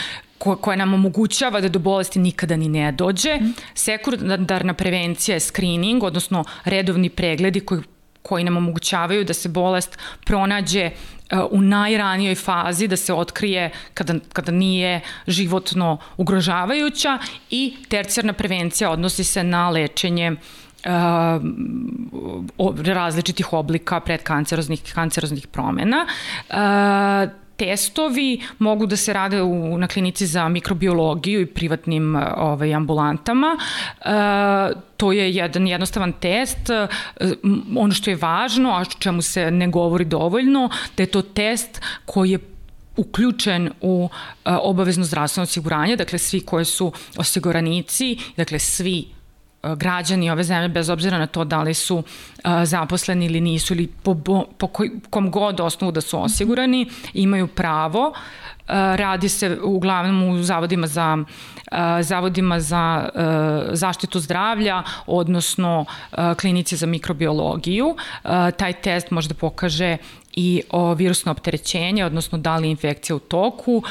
ko, 0.44 0.56
koja 0.56 0.76
nam 0.76 0.94
omogućava 0.94 1.60
da 1.60 1.68
do 1.68 1.78
bolesti 1.78 2.18
nikada 2.18 2.56
ni 2.56 2.68
ne 2.68 2.92
dođe. 2.92 3.34
Mm. 3.40 3.54
Sekundarna 3.74 4.74
prevencija 4.74 5.34
je 5.34 5.40
screening, 5.40 6.02
odnosno 6.02 6.44
redovni 6.64 7.08
pregledi 7.08 7.60
koji 7.60 7.82
koji 8.24 8.44
nam 8.44 8.56
omogućavaju 8.56 9.24
da 9.24 9.34
se 9.34 9.48
bolest 9.48 9.98
pronađe 10.24 10.86
uh, 10.90 11.38
u 11.50 11.60
najranijoj 11.60 12.34
fazi, 12.34 12.88
da 12.88 12.96
se 12.96 13.12
otkrije 13.12 13.70
kada, 13.94 14.14
kada 14.32 14.52
nije 14.52 15.00
životno 15.26 15.98
ugrožavajuća 16.16 17.18
i 17.50 17.74
tercijarna 17.88 18.32
prevencija 18.32 18.90
odnosi 18.90 19.24
se 19.24 19.44
na 19.44 19.70
lečenje 19.70 20.32
uh, 20.32 20.38
različitih 22.86 23.52
oblika 23.52 24.00
predkanceroznih 24.00 24.92
kanceroznih 24.94 25.46
promena. 25.46 26.06
Uh, 26.48 27.43
testovi 27.56 28.40
mogu 28.58 28.86
da 28.86 28.96
se 28.96 29.12
rade 29.12 29.42
u, 29.42 29.78
na 29.78 29.88
klinici 29.88 30.26
za 30.26 30.48
mikrobiologiju 30.48 31.40
i 31.40 31.46
privatnim 31.46 32.16
e, 32.16 32.26
ovaj, 32.36 32.74
ambulantama. 32.74 33.56
E, 33.56 34.10
to 34.96 35.12
je 35.12 35.34
jedan 35.34 35.66
jednostavan 35.68 36.12
test. 36.12 36.70
E, 36.70 36.86
ono 37.76 37.92
što 37.92 38.10
je 38.10 38.16
važno, 38.16 38.70
a 38.70 38.84
čemu 38.84 39.22
se 39.22 39.50
ne 39.50 39.68
govori 39.68 40.04
dovoljno, 40.04 40.70
da 40.96 41.02
je 41.02 41.06
to 41.06 41.22
test 41.22 41.80
koji 42.04 42.30
je 42.30 42.38
uključen 42.96 43.70
u 43.80 44.04
uh, 44.04 44.10
obavezno 44.62 45.04
zdravstveno 45.04 45.42
osiguranje, 45.42 45.96
dakle 45.96 46.18
svi 46.18 46.40
koji 46.40 46.64
su 46.64 46.92
osiguranici, 47.16 48.18
dakle 48.36 48.58
svi 48.58 49.04
građani 49.76 50.30
ove 50.30 50.44
zemlje, 50.44 50.68
bez 50.68 50.90
obzira 50.90 51.18
na 51.18 51.26
to 51.26 51.44
da 51.44 51.62
li 51.62 51.74
su 51.74 52.02
zaposleni 52.64 53.26
ili 53.26 53.40
nisu, 53.40 53.74
ili 53.74 53.86
po, 53.86 54.14
po 54.58 54.68
kom 55.10 55.30
god 55.30 55.60
osnovu 55.60 55.92
da 55.92 56.00
su 56.00 56.22
osigurani, 56.22 56.90
imaju 57.14 57.46
pravo 57.46 58.14
radi 58.96 59.28
se 59.28 59.58
uglavnom 59.62 60.22
u 60.22 60.42
zavodima 60.42 60.86
za 60.86 61.18
zavodima 62.00 62.60
za 62.60 63.08
zaštitu 63.72 64.20
zdravlja, 64.20 64.82
odnosno 65.06 65.84
klinici 66.40 66.76
za 66.76 66.86
mikrobiologiju. 66.86 67.96
Taj 68.56 68.72
test 68.72 69.10
može 69.10 69.28
da 69.28 69.34
pokaže 69.34 69.96
i 70.32 70.62
virusno 70.96 71.32
opterećenje, 71.32 72.04
odnosno 72.04 72.38
da 72.38 72.56
li 72.56 72.66
je 72.66 72.70
infekcija 72.70 73.16
u 73.16 73.18
toku. 73.18 73.82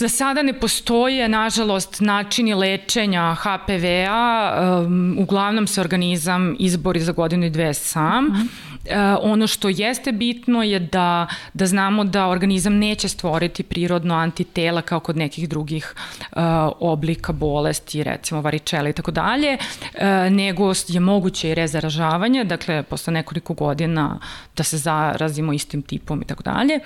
Za 0.00 0.08
sada 0.08 0.42
ne 0.42 0.52
postoje, 0.52 1.28
nažalost, 1.28 2.00
načini 2.00 2.54
lečenja 2.54 3.36
HPV-a, 3.40 4.54
um, 4.86 5.16
uglavnom 5.18 5.66
se 5.66 5.80
organizam 5.80 6.56
izbori 6.58 7.00
za 7.00 7.12
godinu 7.12 7.46
i 7.46 7.50
dve 7.50 7.74
sam. 7.74 8.26
Uh 8.26 8.32
-huh. 8.32 8.46
Uh, 8.80 9.18
ono 9.22 9.46
što 9.46 9.68
jeste 9.68 10.12
bitno 10.12 10.62
je 10.62 10.78
da, 10.78 11.26
da 11.54 11.66
znamo 11.66 12.04
da 12.04 12.26
organizam 12.26 12.74
neće 12.74 13.08
stvoriti 13.08 13.62
prirodno 13.62 14.14
antitela 14.14 14.82
kao 14.82 15.00
kod 15.00 15.16
nekih 15.16 15.48
drugih 15.48 15.94
uh, 16.20 16.42
oblika 16.80 17.32
bolesti, 17.32 18.02
recimo 18.02 18.40
varičela 18.40 18.88
i 18.88 18.92
tako 18.92 19.10
dalje, 19.10 19.56
uh, 19.56 20.00
nego 20.32 20.72
je 20.88 21.00
moguće 21.00 21.50
i 21.50 21.54
rezaražavanje, 21.54 22.44
dakle, 22.44 22.82
posle 22.82 23.12
nekoliko 23.12 23.54
godina 23.54 24.18
da 24.56 24.62
se 24.62 24.78
zarazimo 24.78 25.52
istim 25.52 25.82
tipom 25.82 26.22
i 26.22 26.24
tako 26.24 26.42
dalje. 26.42 26.80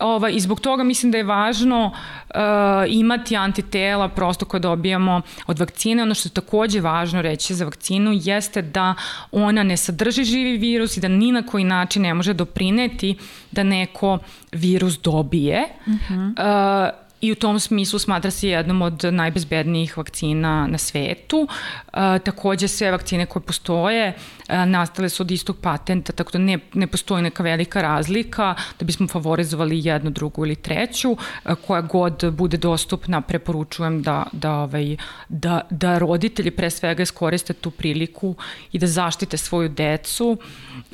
Ovaj, 0.00 0.32
I 0.34 0.40
zbog 0.40 0.60
toga 0.60 0.84
mislim 0.84 1.12
da 1.12 1.18
je 1.18 1.24
važno 1.24 1.92
uh, 2.34 2.40
imati 2.88 3.36
antitela 3.36 4.08
prosto 4.08 4.44
koje 4.44 4.60
dobijamo 4.60 5.20
od 5.46 5.58
vakcine. 5.58 6.02
Ono 6.02 6.14
što 6.14 6.28
je 6.28 6.32
takođe 6.32 6.80
važno 6.80 7.22
reći 7.22 7.54
za 7.54 7.64
vakcinu 7.64 8.10
jeste 8.14 8.62
da 8.62 8.94
ona 9.32 9.62
ne 9.62 9.76
sadrži 9.76 10.24
živi 10.24 10.56
virus 10.56 10.96
i 10.96 11.00
da 11.00 11.08
ni 11.08 11.32
na 11.32 11.42
koji 11.42 11.64
način 11.64 12.02
ne 12.02 12.14
može 12.14 12.32
doprineti 12.32 13.16
da 13.50 13.62
neko 13.62 14.18
virus 14.52 14.98
dobije. 14.98 15.64
Uh 15.86 15.94
-huh. 15.94 16.88
uh, 16.88 17.04
i 17.24 17.32
u 17.32 17.34
tom 17.34 17.60
smislu 17.60 17.98
smatra 17.98 18.30
se 18.30 18.48
jednom 18.48 18.82
od 18.82 19.04
najbezbednijih 19.04 19.96
vakcina 19.96 20.66
na 20.66 20.78
svetu. 20.78 21.48
E, 21.92 22.18
takođe 22.18 22.68
sve 22.68 22.90
vakcine 22.90 23.26
koje 23.26 23.42
postoje 23.42 24.12
nastale 24.48 25.08
su 25.08 25.22
od 25.22 25.30
istog 25.30 25.56
patenta, 25.60 26.12
tako 26.12 26.32
da 26.32 26.38
ne, 26.38 26.58
ne 26.74 26.86
postoji 26.86 27.22
neka 27.22 27.42
velika 27.42 27.82
razlika 27.82 28.54
da 28.78 28.84
bismo 28.84 29.08
favorizovali 29.08 29.80
jednu, 29.84 30.10
drugu 30.10 30.46
ili 30.46 30.56
treću. 30.56 31.16
E, 31.44 31.54
koja 31.66 31.80
god 31.80 32.24
bude 32.32 32.56
dostupna, 32.56 33.20
preporučujem 33.20 34.02
da, 34.02 34.24
da, 34.32 34.52
ovaj, 34.52 34.96
da, 35.28 35.60
da 35.70 35.98
roditelji 35.98 36.50
pre 36.50 36.70
svega 36.70 37.02
iskoriste 37.02 37.52
tu 37.52 37.70
priliku 37.70 38.34
i 38.72 38.78
da 38.78 38.86
zaštite 38.86 39.36
svoju 39.36 39.68
decu. 39.68 40.38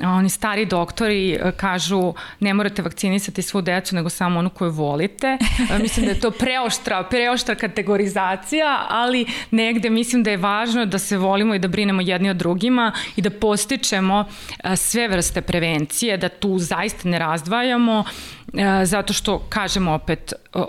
Oni 0.03 0.29
stari 0.29 0.65
doktori 0.65 1.33
e, 1.33 1.51
kažu 1.57 2.13
ne 2.39 2.53
morate 2.53 2.81
vakcinisati 2.81 3.41
svu 3.41 3.61
decu, 3.61 3.95
nego 3.95 4.09
samo 4.09 4.39
onu 4.39 4.49
koju 4.49 4.71
volite. 4.71 5.37
E, 5.71 5.79
mislim 5.79 6.05
da 6.05 6.11
je 6.11 6.19
to 6.19 6.31
preoštra, 6.41 7.03
preoštra 7.03 7.55
kategorizacija, 7.55 8.85
ali 8.89 9.25
negde 9.51 9.89
mislim 9.89 10.23
da 10.23 10.31
je 10.31 10.37
važno 10.37 10.85
da 10.85 10.99
se 10.99 11.17
volimo 11.17 11.55
i 11.55 11.59
da 11.59 11.67
brinemo 11.67 12.01
jedni 12.01 12.29
od 12.29 12.37
drugima 12.37 12.91
i 13.15 13.21
da 13.21 13.29
postičemo 13.41 14.25
e, 14.63 14.75
sve 14.75 15.07
vrste 15.07 15.41
prevencije, 15.41 16.17
da 16.17 16.29
tu 16.29 16.59
zaista 16.59 17.09
ne 17.09 17.19
razdvajamo 17.19 18.03
E, 18.53 18.85
zato 18.85 19.13
što, 19.13 19.39
kažemo 19.49 19.93
opet, 19.93 20.33
e, 20.33 20.59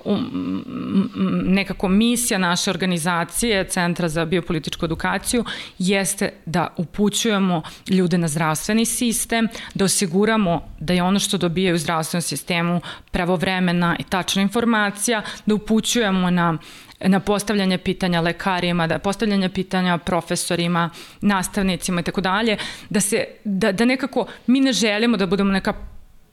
nekako 1.45 1.89
misija 1.89 2.39
naše 2.39 2.71
organizacije, 2.71 3.65
Centra 3.69 4.09
za 4.09 4.25
biopolitičku 4.25 4.85
edukaciju, 4.85 5.45
jeste 5.79 6.33
da 6.47 6.75
upućujemo 6.77 7.63
ljude 7.89 8.19
na 8.19 8.29
zdravstveni 8.29 8.85
sistem, 8.85 9.49
da 9.75 9.85
osiguramo 9.85 10.69
da 10.81 10.93
je 10.93 11.03
ono 11.03 11.19
što 11.19 11.39
dobijaju 11.39 11.75
u 11.75 11.79
zdravstvenom 11.79 12.23
sistemu 12.23 12.81
pravovremena 13.11 13.97
i 13.99 14.05
tačna 14.05 14.43
informacija, 14.43 15.23
da 15.47 15.55
upućujemo 15.55 16.31
na 16.31 16.59
na 17.05 17.21
postavljanje 17.21 17.79
pitanja 17.79 18.21
lekarima, 18.21 18.87
da 18.87 18.99
postavljanje 18.99 19.49
pitanja 19.49 19.99
profesorima, 19.99 20.91
nastavnicima 21.21 22.01
i 22.01 22.05
tako 22.05 22.21
dalje, 22.21 22.57
da 22.91 23.01
se 23.01 23.25
da, 23.45 23.73
da 23.73 23.85
nekako 23.85 24.27
mi 24.47 24.61
ne 24.61 24.73
želimo 24.73 25.17
da 25.17 25.27
budemo 25.27 25.53
neka 25.53 25.75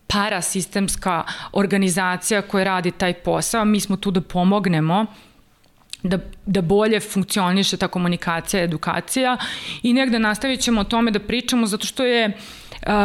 parasistemska 0.08 1.24
organizacija 1.52 2.42
koja 2.42 2.64
radi 2.64 2.92
taj 2.92 3.14
posao, 3.14 3.66
mi 3.66 3.80
smo 3.80 3.98
tu 3.98 4.12
da 4.12 4.22
pomognemo 4.22 5.06
da, 6.04 6.20
da 6.46 6.62
bolje 6.62 7.00
funkcioniše 7.00 7.78
ta 7.78 7.88
komunikacija, 7.88 8.64
edukacija 8.64 9.38
i 9.84 9.94
negde 9.94 10.20
nastavit 10.20 10.60
ćemo 10.60 10.82
o 10.82 10.84
tome 10.84 11.12
da 11.12 11.20
pričamo 11.20 11.68
zato 11.68 11.86
što 11.86 12.06
je 12.06 12.38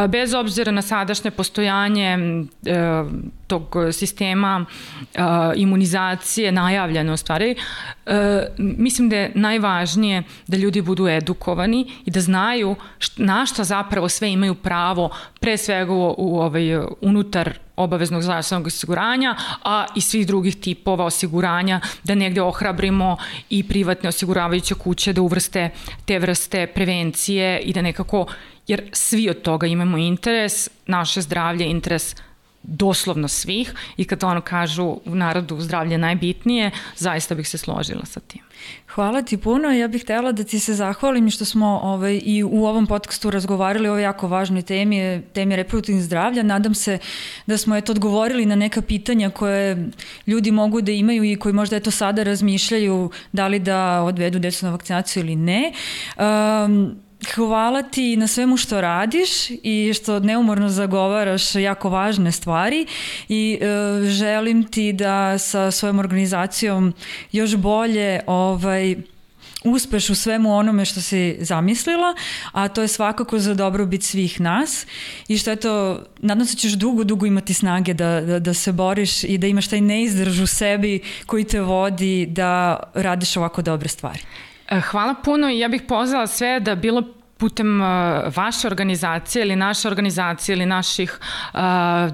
bez 0.09 0.35
obzira 0.35 0.73
na 0.73 0.83
sadašnje 0.83 1.31
postojanje 1.31 2.19
tog 3.47 3.77
sistema 3.93 4.65
imunizacije 5.57 6.53
najavljeno 6.53 7.13
u 7.13 7.17
stvari, 7.17 7.57
mislim 8.59 9.09
da 9.09 9.17
je 9.17 9.33
najvažnije 9.35 10.23
da 10.47 10.57
ljudi 10.57 10.83
budu 10.83 11.09
edukovani 11.09 11.91
i 12.05 12.11
da 12.11 12.21
znaju 12.21 12.77
na 13.17 13.47
šta 13.47 13.65
zapravo 13.65 14.09
sve 14.09 14.33
imaju 14.33 14.55
pravo 14.55 15.11
pre 15.41 15.57
svega 15.57 15.93
u, 15.93 16.15
u 16.19 16.41
ovaj, 16.41 16.77
unutar 17.01 17.59
obaveznog 17.77 18.23
zdravstvenog 18.23 18.67
osiguranja, 18.67 19.37
a 19.63 19.87
i 19.97 20.01
svih 20.01 20.27
drugih 20.27 20.57
tipova 20.57 21.05
osiguranja, 21.05 21.81
da 22.05 22.15
negde 22.15 22.43
ohrabrimo 22.43 23.17
i 23.51 23.69
privatne 23.69 24.09
osiguravajuće 24.09 24.75
kuće 24.75 25.13
da 25.13 25.23
uvrste 25.23 25.71
te 26.05 26.19
vrste 26.19 26.67
prevencije 26.67 27.59
i 27.59 27.73
da 27.73 27.83
nekako 27.83 28.27
jer 28.67 28.91
svi 28.93 29.31
od 29.31 29.43
toga 29.43 29.67
imamo 29.67 29.99
interes, 29.99 30.69
naše 30.87 31.21
zdravlje, 31.21 31.67
interes 31.67 32.17
doslovno 32.65 33.29
svih 33.29 33.75
i 33.97 34.05
kad 34.05 34.25
ono 34.25 34.41
kažu 34.41 34.85
u 35.05 35.15
narodu 35.15 35.61
zdravlje 35.61 35.99
najbitnije, 35.99 36.71
zaista 36.97 37.35
bih 37.35 37.49
se 37.49 37.59
složila 37.59 38.05
sa 38.05 38.21
tim. 38.21 38.43
Hvala 38.95 39.23
ti 39.23 39.37
puno. 39.37 39.71
Ja 39.71 39.89
bih 39.89 40.03
htela 40.03 40.33
da 40.33 40.45
ti 40.45 40.59
se 40.59 40.75
zahvalim 40.75 41.31
što 41.31 41.45
smo 41.45 41.81
ovaj, 41.83 42.21
i 42.25 42.45
u 42.45 42.65
ovom 42.67 42.87
podcastu 42.87 43.31
razgovarali 43.31 43.89
o 43.89 43.99
jako 43.99 44.29
važnoj 44.29 44.63
temi, 44.63 45.23
temi 45.33 45.57
reproduktivnih 45.57 46.05
zdravlja. 46.05 46.43
Nadam 46.43 46.75
se 46.75 46.99
da 47.47 47.59
smo 47.59 47.77
eto 47.77 47.93
odgovorili 47.93 48.47
na 48.47 48.55
neka 48.55 48.83
pitanja 48.83 49.31
koje 49.31 49.91
ljudi 50.27 50.51
mogu 50.51 50.81
da 50.81 50.93
imaju 50.93 51.25
i 51.25 51.37
koji 51.37 51.53
možda 51.53 51.77
eto 51.77 51.91
sada 51.91 52.23
razmišljaju 52.23 53.11
da 53.33 53.47
li 53.47 53.59
da 53.59 54.03
odvedu 54.03 54.39
decu 54.39 54.67
na 54.67 54.73
vakcinaciju 54.73 55.23
ili 55.23 55.37
ne. 55.37 55.73
Um, 56.19 57.05
Hvala 57.25 57.83
ti 57.83 58.17
na 58.17 58.27
svemu 58.27 58.57
što 58.57 58.81
radiš 58.81 59.51
i 59.51 59.93
što 59.95 60.21
neumorno 60.21 60.69
zagovaraš 60.69 61.55
jako 61.55 61.89
važne 61.91 62.33
stvari 62.33 62.87
i 63.29 63.59
e, 63.61 63.67
želim 64.05 64.65
ti 64.65 64.93
da 64.93 65.39
sa 65.39 65.71
svojom 65.71 65.99
organizacijom 65.99 66.95
još 67.33 67.57
bolje 67.57 68.21
ovaj, 68.27 68.97
uspeš 69.65 70.11
u 70.11 70.15
svemu 70.15 70.57
onome 70.57 70.85
što 70.85 71.01
si 71.01 71.37
zamislila, 71.41 72.15
a 72.53 72.69
to 72.69 72.83
je 72.83 72.89
svakako 72.89 73.39
za 73.39 73.55
dobrobit 73.55 74.03
svih 74.03 74.41
nas 74.41 74.87
i 75.29 75.39
što 75.39 75.51
eto, 75.51 76.03
nadam 76.19 76.47
se 76.47 76.55
da 76.55 76.59
ćeš 76.59 76.73
dugo, 76.73 77.05
dugo 77.05 77.27
imati 77.27 77.55
snage 77.55 77.95
da, 77.95 78.21
da, 78.21 78.39
da 78.39 78.55
se 78.55 78.73
boriš 78.73 79.25
i 79.25 79.39
da 79.39 79.47
imaš 79.47 79.69
taj 79.69 79.81
neizdrž 79.81 80.41
u 80.41 80.47
sebi 80.47 81.01
koji 81.27 81.45
te 81.45 81.61
vodi 81.61 82.27
da 82.27 82.81
radiš 82.95 83.37
ovako 83.37 83.63
dobre 83.63 83.89
stvari. 83.89 84.21
E, 84.69 84.81
hvala 84.81 85.15
puno 85.15 85.51
i 85.51 85.59
ja 85.59 85.69
bih 85.69 85.83
pozvala 85.89 86.27
sve 86.27 86.61
da 86.61 86.75
bilo 86.75 87.03
putem 87.37 87.81
uh, 87.81 87.87
vaše 88.37 88.67
organizacije 88.67 89.45
ili 89.45 89.57
naše 89.57 89.89
organizacije 89.89 90.53
ili 90.53 90.67
naših 90.67 91.19
uh, 91.55 91.61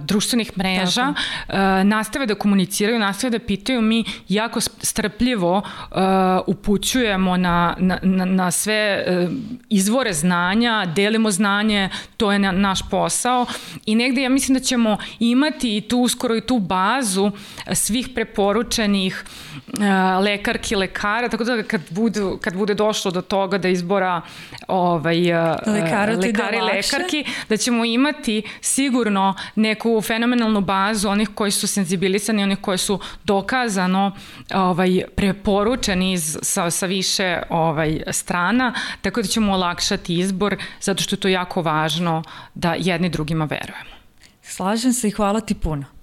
društvenih 0.04 0.58
mreža 0.58 1.08
uh, 1.08 1.54
nastave 1.84 2.26
da 2.26 2.34
komuniciraju, 2.34 2.98
nastave 2.98 3.38
da 3.38 3.44
pitaju, 3.44 3.82
mi 3.82 4.04
jako 4.28 4.60
strpljivo 4.60 5.56
uh, 5.58 6.00
upućujemo 6.46 7.36
na, 7.36 7.76
na, 7.78 8.24
na, 8.24 8.50
sve 8.50 9.04
uh, 9.06 9.32
izvore 9.68 10.12
znanja, 10.12 10.86
delimo 10.86 11.30
znanje, 11.30 11.88
to 12.16 12.32
je 12.32 12.38
na, 12.38 12.52
naš 12.52 12.90
posao 12.90 13.46
i 13.86 13.94
negde 13.94 14.22
ja 14.22 14.28
mislim 14.28 14.58
da 14.58 14.64
ćemo 14.64 14.98
imati 15.18 15.76
i 15.76 15.80
tu 15.80 15.98
uskoro 15.98 16.36
i 16.36 16.40
tu 16.40 16.58
bazu 16.58 17.30
svih 17.72 18.08
preporučenih 18.14 19.24
uh, 19.66 20.24
lekarki, 20.24 20.76
lekara, 20.76 21.28
tako 21.28 21.44
da 21.44 21.62
kad, 21.62 21.80
budu, 21.90 22.38
kad 22.40 22.56
bude 22.56 22.74
došlo 22.74 23.10
do 23.10 23.20
toga 23.20 23.58
da 23.58 23.68
izbora 23.68 24.20
ovaj, 24.68 25.09
ovaj, 25.10 25.80
Lekara 25.80 26.12
lekari, 26.12 26.58
da 26.58 26.64
lekarki, 26.64 27.24
da 27.48 27.56
ćemo 27.56 27.84
imati 27.84 28.42
sigurno 28.60 29.34
neku 29.54 30.00
fenomenalnu 30.00 30.60
bazu 30.60 31.08
onih 31.08 31.28
koji 31.34 31.50
su 31.50 31.66
senzibilisani, 31.66 32.42
onih 32.42 32.58
koji 32.60 32.78
su 32.78 33.00
dokazano 33.24 34.12
ovaj, 34.54 35.02
preporučeni 35.16 36.12
iz, 36.12 36.38
sa, 36.42 36.70
sa 36.70 36.86
više 36.86 37.42
ovaj, 37.48 38.02
strana, 38.10 38.74
tako 39.02 39.22
da 39.22 39.28
ćemo 39.28 39.52
olakšati 39.52 40.18
izbor, 40.18 40.56
zato 40.80 41.02
što 41.02 41.16
je 41.16 41.20
to 41.20 41.28
jako 41.28 41.62
važno 41.62 42.22
da 42.54 42.74
jedni 42.78 43.08
drugima 43.08 43.44
verujemo. 43.44 43.90
Slažem 44.42 44.92
se 44.92 45.08
i 45.08 45.10
hvala 45.10 45.40
ti 45.40 45.54
puno. 45.54 45.99